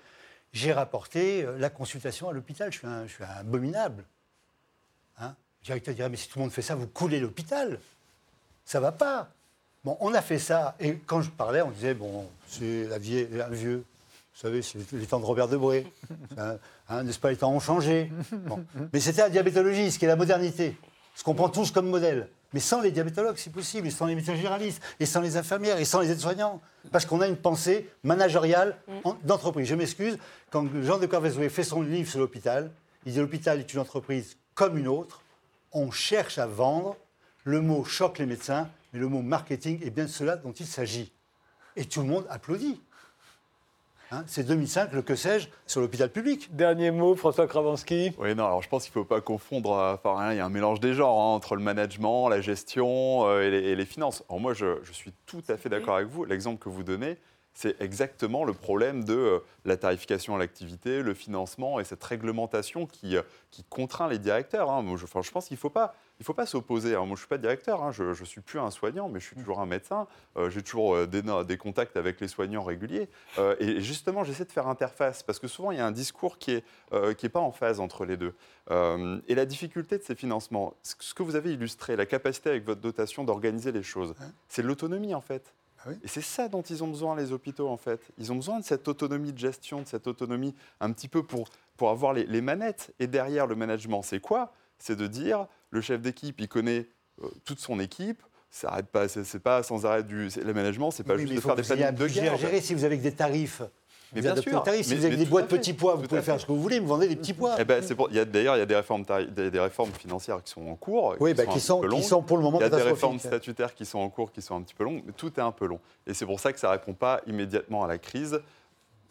[0.52, 3.06] J'ai rapporté euh, la consultation à l'hôpital, je, suis un
[3.38, 4.04] abominable.
[5.20, 5.34] Hein?
[5.60, 7.78] Le directeur dirait, mais si tout le monde fait ça, vous coulez l'hôpital.
[8.64, 9.28] Ça va pas.
[9.84, 10.74] Bon, on a fait ça.
[10.80, 13.84] Et quand je parlais, on disait, bon, c'est un vieux.
[14.34, 15.86] Vous savez, c'est les temps de Robert Debré.
[16.88, 18.12] Hein, N'est-ce pas, les temps ont changé.
[18.92, 20.76] Mais c'était la diabétologie, ce qui est la modernité.
[21.16, 22.28] Ce qu'on prend tous comme modèle.
[22.52, 25.78] Mais sans les diabétologues, c'est possible, et sans les médecins généralistes, et sans les infirmières,
[25.78, 26.60] et sans les aides-soignants.
[26.92, 28.76] Parce qu'on a une pensée managériale
[29.24, 29.66] d'entreprise.
[29.66, 30.18] Je m'excuse,
[30.50, 32.70] quand Jean de Corvezoué fait son livre sur l'hôpital,
[33.06, 35.22] il dit l'hôpital est une entreprise comme une autre,
[35.72, 36.96] on cherche à vendre.
[37.44, 40.66] Le mot choque les médecins, mais le mot marketing est bien de cela dont il
[40.66, 41.12] s'agit.
[41.76, 42.80] Et tout le monde applaudit.
[44.12, 46.54] Hein, c'est 2005, le que sais-je, sur l'hôpital public.
[46.54, 48.12] Dernier mot, François Kravansky.
[48.18, 50.46] Oui, non, alors je pense qu'il ne faut pas confondre, euh, enfin, il y a
[50.46, 54.22] un mélange des genres hein, entre le management, la gestion euh, et, les, finances.
[54.28, 56.24] Alors moi, je, je suis tout à fait d'accord avec vous.
[56.24, 57.18] L'exemple que vous donnez,
[57.56, 62.84] c'est exactement le problème de euh, la tarification à l'activité, le financement et cette réglementation
[62.86, 64.70] qui, euh, qui contraint les directeurs.
[64.70, 64.84] Hein.
[64.94, 66.94] je, je, pense qu'il ne faut pas, il faut pas s'opposer.
[66.96, 67.92] Moi, je ne suis pas directeur, hein.
[67.92, 70.06] je ne suis plus un soignant, mais je suis toujours un médecin.
[70.36, 73.08] Euh, j'ai toujours des, des, contacts avec les soignants réguliers.
[73.58, 76.62] et justement, j'essaie de faire interface, parce que souvent, il y a un discours qui
[76.92, 78.34] n'est est pas en phase entre les deux.
[78.70, 82.80] et la difficulté de ces financements, ce que vous avez illustré, la capacité avec votre
[82.80, 84.14] dotation d'organiser les choses,
[84.48, 85.52] c'est l'autonomie, en fait.
[85.84, 88.00] Ah et c'est ça dont ils ont besoin, les hôpitaux, en fait.
[88.18, 91.48] Ils ont besoin de cette autonomie de gestion, de cette autonomie un petit peu pour,
[91.76, 92.94] pour avoir les, manettes.
[92.98, 94.52] Et derrière le management, c'est quoi?
[94.78, 96.86] C'est de dire, le chef d'équipe, il connaît
[97.22, 100.28] euh, toute son équipe, ça arrête pas, c'est pas sans arrêt du.
[100.42, 102.36] Le management, c'est pas juste de faire des plannings de guerre.
[102.36, 103.62] gérer si vous avez des tarifs
[104.14, 104.64] mais bien sûr.
[104.82, 106.86] si vous avez des boîtes petits pois, vous pouvez faire ce que vous voulez, vous
[106.86, 107.56] vendez des petits pois.
[107.58, 107.82] Eh ben,
[108.26, 111.16] D'ailleurs, il y a des réformes, des, réformes financières qui sont en cours.
[111.20, 113.74] Oui, qui, bah, sont, qui, sont, pour le moment Il y a des réformes statutaires
[113.74, 115.66] qui sont en cours, qui sont un petit peu longues, mais tout est un peu
[115.66, 115.80] long.
[116.06, 118.40] Et c'est pour ça que ça ne répond pas immédiatement à la crise.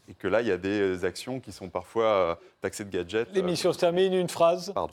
[0.08, 3.28] Et que là, il y a des actions qui sont parfois euh, taxées de gadgets.
[3.34, 4.72] L'émission se termine, une phrase.
[4.74, 4.92] Pardon.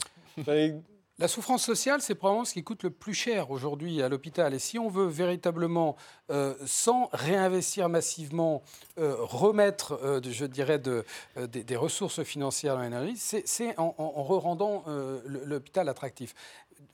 [1.19, 4.51] La souffrance sociale, c'est probablement ce qui coûte le plus cher aujourd'hui à l'hôpital.
[4.55, 5.95] Et si on veut véritablement,
[6.31, 8.63] euh, sans réinvestir massivement,
[8.97, 14.85] euh, remettre, euh, je dirais, des, ressources financières dans l'énergie, c'est en, en, en, rendant
[15.25, 16.33] l'hôpital attractif.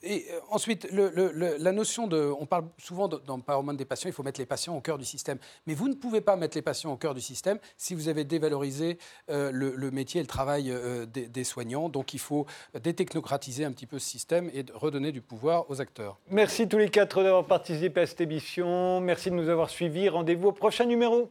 [0.02, 2.32] Et euh, ensuite, la notion de.
[2.38, 5.38] On parle souvent d'empowerment des patients, il faut mettre les patients au cœur du système.
[5.66, 8.24] Mais vous ne pouvez pas mettre les patients au cœur du système si vous avez
[8.24, 8.98] dévalorisé
[9.30, 11.88] euh, le, métier et le travail euh, des, soignants.
[11.88, 12.46] Donc il faut
[12.80, 16.18] détechnocratiser un petit peu ce système et redonner du pouvoir aux acteurs.
[16.30, 19.00] Merci tous les quatre d'avoir participé à cette émission.
[19.00, 20.08] Merci de nous avoir suivis.
[20.08, 21.30] Rendez-vous au prochain numéro.